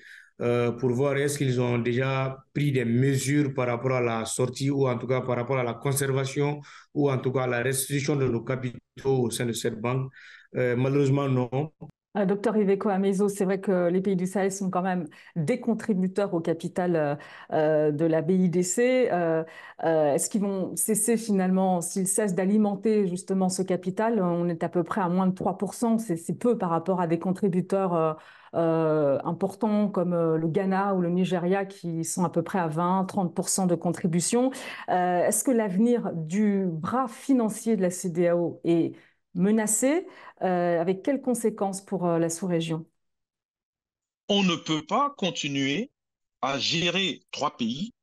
euh, 0.41 0.71
pour 0.71 0.91
voir 0.91 1.17
est-ce 1.17 1.37
qu'ils 1.37 1.61
ont 1.61 1.77
déjà 1.77 2.37
pris 2.53 2.71
des 2.71 2.85
mesures 2.85 3.53
par 3.53 3.67
rapport 3.67 3.93
à 3.93 4.01
la 4.01 4.25
sortie 4.25 4.69
ou 4.71 4.87
en 4.87 4.97
tout 4.97 5.07
cas 5.07 5.21
par 5.21 5.35
rapport 5.35 5.57
à 5.59 5.63
la 5.63 5.75
conservation 5.75 6.61
ou 6.93 7.11
en 7.11 7.17
tout 7.19 7.31
cas 7.31 7.43
à 7.43 7.47
la 7.47 7.61
restitution 7.61 8.15
de 8.15 8.27
nos 8.27 8.43
capitaux 8.43 8.79
au 9.05 9.29
sein 9.29 9.45
de 9.45 9.53
cette 9.53 9.79
banque. 9.79 10.11
Euh, 10.55 10.75
malheureusement, 10.75 11.27
non. 11.29 11.71
Euh, 12.17 12.25
docteur 12.25 12.57
Iveco 12.57 12.89
Amezo, 12.89 13.29
c'est 13.29 13.45
vrai 13.45 13.61
que 13.61 13.87
les 13.87 14.01
pays 14.01 14.17
du 14.17 14.27
Sahel 14.27 14.51
sont 14.51 14.69
quand 14.69 14.81
même 14.81 15.07
des 15.37 15.61
contributeurs 15.61 16.33
au 16.33 16.41
capital 16.41 16.95
euh, 16.97 17.15
euh, 17.53 17.91
de 17.91 18.03
la 18.03 18.21
BIDC. 18.21 18.79
Est-ce 19.83 20.29
qu'ils 20.29 20.41
vont 20.41 20.75
cesser 20.75 21.15
finalement, 21.15 21.79
s'ils 21.81 22.07
cessent 22.07 22.35
d'alimenter 22.35 23.07
justement 23.07 23.47
ce 23.49 23.61
capital 23.61 24.21
On 24.21 24.49
est 24.49 24.63
à 24.63 24.69
peu 24.69 24.83
près 24.83 25.01
à 25.01 25.07
moins 25.09 25.27
de 25.27 25.33
3%, 25.33 25.97
c'est 25.99 26.37
peu 26.37 26.57
par 26.57 26.69
rapport 26.69 26.99
à 27.01 27.07
des 27.07 27.19
contributeurs 27.19 28.17
importants 28.53 29.87
comme 29.89 30.13
le 30.13 30.47
Ghana 30.47 30.93
ou 30.95 31.01
le 31.01 31.09
Nigeria 31.09 31.65
qui 31.65 32.03
sont 32.03 32.23
à 32.25 32.29
peu 32.29 32.43
près 32.43 32.59
à 32.59 32.67
20-30% 32.67 33.67
de 33.67 33.75
contribution. 33.75 34.51
Est-ce 34.89 35.43
que 35.43 35.51
l'avenir 35.51 36.11
du 36.13 36.65
bras 36.67 37.07
financier 37.07 37.75
de 37.75 37.81
la 37.81 37.89
CDAO 37.89 38.59
est 38.63 38.93
menacé, 39.33 40.05
euh, 40.41 40.81
avec 40.81 41.03
quelles 41.03 41.21
conséquences 41.21 41.83
pour 41.83 42.05
euh, 42.05 42.19
la 42.19 42.29
sous-région? 42.29 42.85
On 44.29 44.43
ne 44.43 44.55
peut 44.55 44.85
pas 44.85 45.13
continuer 45.17 45.91
à 46.41 46.57
gérer 46.57 47.21
trois 47.31 47.57
pays 47.57 47.93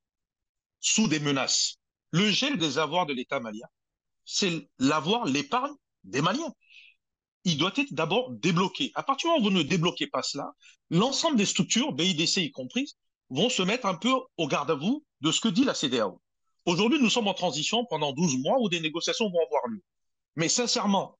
sous 0.80 1.08
des 1.08 1.20
menaces. 1.20 1.76
Le 2.10 2.30
gel 2.30 2.56
des 2.56 2.78
avoirs 2.78 3.06
de 3.06 3.12
l'État 3.12 3.40
malien, 3.40 3.66
c'est 4.24 4.68
l'avoir, 4.78 5.24
l'épargne 5.24 5.74
des 6.04 6.22
Maliens. 6.22 6.52
Il 7.44 7.56
doit 7.56 7.72
être 7.76 7.92
d'abord 7.92 8.30
débloqué. 8.30 8.92
À 8.94 9.02
partir 9.02 9.28
du 9.28 9.32
moment 9.32 9.46
où 9.46 9.50
vous 9.50 9.56
ne 9.56 9.62
débloquez 9.62 10.06
pas 10.06 10.22
cela, 10.22 10.52
l'ensemble 10.90 11.36
des 11.36 11.46
structures, 11.46 11.92
BIDC 11.92 12.38
y 12.38 12.50
compris, 12.50 12.92
vont 13.30 13.48
se 13.48 13.62
mettre 13.62 13.86
un 13.86 13.94
peu 13.94 14.12
au 14.36 14.46
garde 14.46 14.70
à 14.70 14.74
vous 14.74 15.04
de 15.20 15.32
ce 15.32 15.40
que 15.40 15.48
dit 15.48 15.64
la 15.64 15.74
CDAO. 15.74 16.20
Aujourd'hui, 16.66 17.00
nous 17.00 17.10
sommes 17.10 17.28
en 17.28 17.34
transition 17.34 17.86
pendant 17.86 18.12
12 18.12 18.38
mois 18.38 18.58
où 18.60 18.68
des 18.68 18.80
négociations 18.80 19.30
vont 19.30 19.40
avoir 19.46 19.66
lieu. 19.68 19.82
Mais 20.38 20.48
sincèrement, 20.48 21.18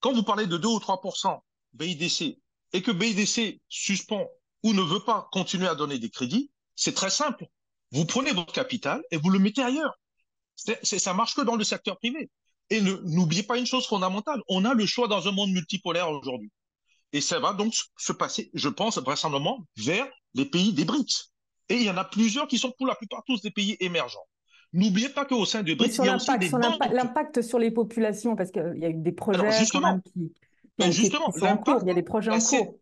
quand 0.00 0.14
vous 0.14 0.22
parlez 0.22 0.46
de 0.46 0.56
2 0.56 0.66
ou 0.66 0.78
3% 0.78 1.38
BIDC 1.74 2.38
et 2.72 2.82
que 2.82 2.90
BIDC 2.90 3.60
suspend 3.68 4.26
ou 4.62 4.72
ne 4.72 4.80
veut 4.80 5.04
pas 5.04 5.28
continuer 5.32 5.68
à 5.68 5.74
donner 5.74 5.98
des 5.98 6.08
crédits, 6.08 6.50
c'est 6.74 6.94
très 6.94 7.10
simple. 7.10 7.44
Vous 7.92 8.06
prenez 8.06 8.32
votre 8.32 8.54
capital 8.54 9.02
et 9.10 9.18
vous 9.18 9.28
le 9.28 9.38
mettez 9.38 9.62
ailleurs. 9.62 9.92
Ça 10.56 11.12
marche 11.12 11.34
que 11.34 11.42
dans 11.42 11.56
le 11.56 11.64
secteur 11.64 11.98
privé. 11.98 12.30
Et 12.70 12.80
n'oubliez 12.80 13.42
pas 13.42 13.58
une 13.58 13.66
chose 13.66 13.86
fondamentale, 13.86 14.40
on 14.48 14.64
a 14.64 14.72
le 14.72 14.86
choix 14.86 15.08
dans 15.08 15.28
un 15.28 15.32
monde 15.32 15.50
multipolaire 15.50 16.10
aujourd'hui. 16.10 16.50
Et 17.12 17.20
ça 17.20 17.40
va 17.40 17.52
donc 17.52 17.74
se 17.98 18.12
passer, 18.12 18.50
je 18.54 18.70
pense, 18.70 18.96
vraisemblablement 18.96 19.66
vers 19.76 20.08
les 20.32 20.46
pays 20.46 20.72
des 20.72 20.86
BRICS. 20.86 21.32
Et 21.68 21.74
il 21.74 21.82
y 21.82 21.90
en 21.90 21.98
a 21.98 22.04
plusieurs 22.04 22.48
qui 22.48 22.58
sont 22.58 22.72
pour 22.78 22.86
la 22.86 22.94
plupart 22.94 23.22
tous 23.26 23.42
des 23.42 23.50
pays 23.50 23.76
émergents. 23.80 24.26
N'oubliez 24.72 25.08
pas 25.08 25.24
qu'au 25.24 25.44
sein 25.46 25.62
de 25.62 25.74
BRICS, 25.74 25.98
il 25.98 26.04
y 26.04 26.08
a 26.08 26.16
aussi 26.16 26.38
des 26.38 26.50
l'impact 26.50 27.40
sur 27.42 27.58
les 27.58 27.70
populations, 27.70 28.36
parce 28.36 28.50
qu'il 28.50 28.76
y 28.76 28.84
a 28.84 28.90
eu 28.90 28.94
des 28.94 29.12
projets 29.12 29.50
justement, 29.52 29.98
qui, 30.00 30.32
qui, 30.78 30.92
justement, 30.92 31.30
qui 31.30 31.40
sont 31.40 31.46
en 31.46 31.56
cours. 31.56 31.78
Il 31.82 31.88
y 31.88 31.90
a 31.90 31.94
des 31.94 32.02
projets 32.02 32.30
en 32.30 32.38
cours. 32.38 32.76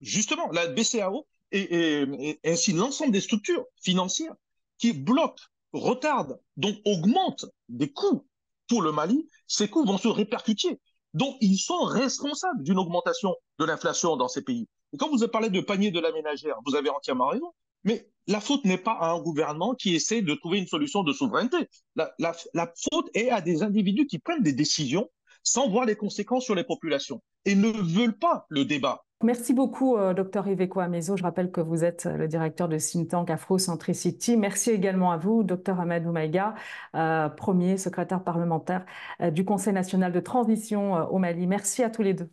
Justement, 0.00 0.50
la 0.52 0.66
BCAO 0.66 1.26
et, 1.52 2.02
et, 2.28 2.40
ainsi 2.44 2.72
l'ensemble 2.72 3.12
des 3.12 3.20
structures 3.20 3.64
financières 3.80 4.34
qui 4.78 4.92
bloquent, 4.92 5.42
retardent, 5.72 6.38
donc 6.56 6.76
augmentent 6.84 7.46
des 7.68 7.90
coûts 7.92 8.26
pour 8.68 8.82
le 8.82 8.92
Mali, 8.92 9.28
ces 9.46 9.68
coûts 9.68 9.84
vont 9.84 9.98
se 9.98 10.08
répercuter. 10.08 10.80
Donc, 11.14 11.36
ils 11.40 11.56
sont 11.56 11.82
responsables 11.84 12.62
d'une 12.62 12.78
augmentation 12.78 13.34
de 13.58 13.64
l'inflation 13.64 14.16
dans 14.16 14.28
ces 14.28 14.42
pays. 14.42 14.68
Et 14.92 14.98
quand 14.98 15.08
vous 15.08 15.22
avez 15.22 15.30
parlé 15.30 15.50
de 15.50 15.60
panier 15.60 15.90
de 15.90 16.00
la 16.00 16.12
ménagère, 16.12 16.56
vous 16.66 16.74
avez 16.74 16.90
entièrement 16.90 17.28
raison. 17.28 17.52
Mais 17.86 18.06
la 18.26 18.40
faute 18.40 18.64
n'est 18.64 18.78
pas 18.78 18.98
à 19.00 19.12
un 19.12 19.20
gouvernement 19.20 19.74
qui 19.74 19.94
essaie 19.94 20.20
de 20.20 20.34
trouver 20.34 20.58
une 20.58 20.66
solution 20.66 21.02
de 21.02 21.12
souveraineté. 21.12 21.68
La, 21.94 22.12
la, 22.18 22.34
la, 22.52 22.72
faute 22.92 23.08
est 23.14 23.30
à 23.30 23.40
des 23.40 23.62
individus 23.62 24.06
qui 24.06 24.18
prennent 24.18 24.42
des 24.42 24.52
décisions 24.52 25.08
sans 25.42 25.70
voir 25.70 25.86
les 25.86 25.96
conséquences 25.96 26.44
sur 26.44 26.54
les 26.54 26.64
populations 26.64 27.22
et 27.44 27.54
ne 27.54 27.68
veulent 27.68 28.18
pas 28.18 28.46
le 28.50 28.64
débat. 28.64 29.06
Merci 29.22 29.54
beaucoup, 29.54 29.96
euh, 29.96 30.12
Dr 30.12 30.46
Iveco 30.46 30.80
Amezo. 30.80 31.16
Je 31.16 31.22
rappelle 31.22 31.50
que 31.50 31.62
vous 31.62 31.84
êtes 31.84 32.04
le 32.04 32.28
directeur 32.28 32.68
de 32.68 32.76
think 32.76 33.08
tank 33.08 33.30
Afrocentricity. 33.30 34.36
Merci 34.36 34.72
également 34.72 35.10
à 35.10 35.16
vous, 35.16 35.42
Dr 35.42 35.80
Amadou 35.80 36.12
Maïga, 36.12 36.54
euh, 36.94 37.30
premier 37.30 37.78
secrétaire 37.78 38.22
parlementaire 38.22 38.84
euh, 39.22 39.30
du 39.30 39.44
Conseil 39.44 39.72
national 39.72 40.12
de 40.12 40.20
transition 40.20 40.96
euh, 40.96 41.04
au 41.04 41.18
Mali. 41.18 41.46
Merci 41.46 41.82
à 41.82 41.88
tous 41.88 42.02
les 42.02 42.12
deux. 42.12 42.28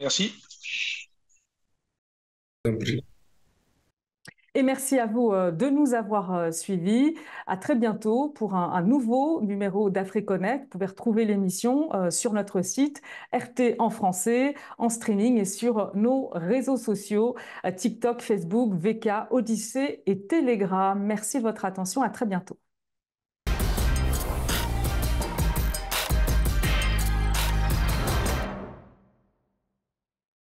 Merci. 0.00 0.32
Et 4.56 4.62
merci 4.62 4.98
à 5.00 5.06
vous 5.06 5.32
euh, 5.32 5.50
de 5.50 5.68
nous 5.68 5.94
avoir 5.94 6.32
euh, 6.34 6.50
suivis. 6.52 7.14
À 7.46 7.56
très 7.56 7.74
bientôt 7.74 8.28
pour 8.28 8.54
un, 8.54 8.82
nouveau 8.82 9.42
numéro 9.42 9.90
d'AfriConnect. 9.90 10.64
Vous 10.64 10.68
pouvez 10.70 10.86
retrouver 10.86 11.24
l'émission 11.24 11.92
euh, 11.94 12.10
sur 12.10 12.32
notre 12.32 12.62
site 12.62 13.02
RT 13.32 13.74
en 13.80 13.90
français, 13.90 14.54
en 14.78 14.88
streaming 14.88 15.38
et 15.38 15.44
sur 15.44 15.90
nos 15.94 16.28
réseaux 16.32 16.76
sociaux 16.76 17.34
TikTok, 17.76 18.22
Facebook, 18.22 18.74
VK, 18.74 19.30
Odyssée 19.30 20.02
et 20.06 20.26
Telegram. 20.26 21.00
Merci 21.02 21.38
de 21.38 21.42
votre 21.42 21.64
attention. 21.64 22.02
À 22.02 22.10
très 22.10 22.26
bientôt. 22.26 22.63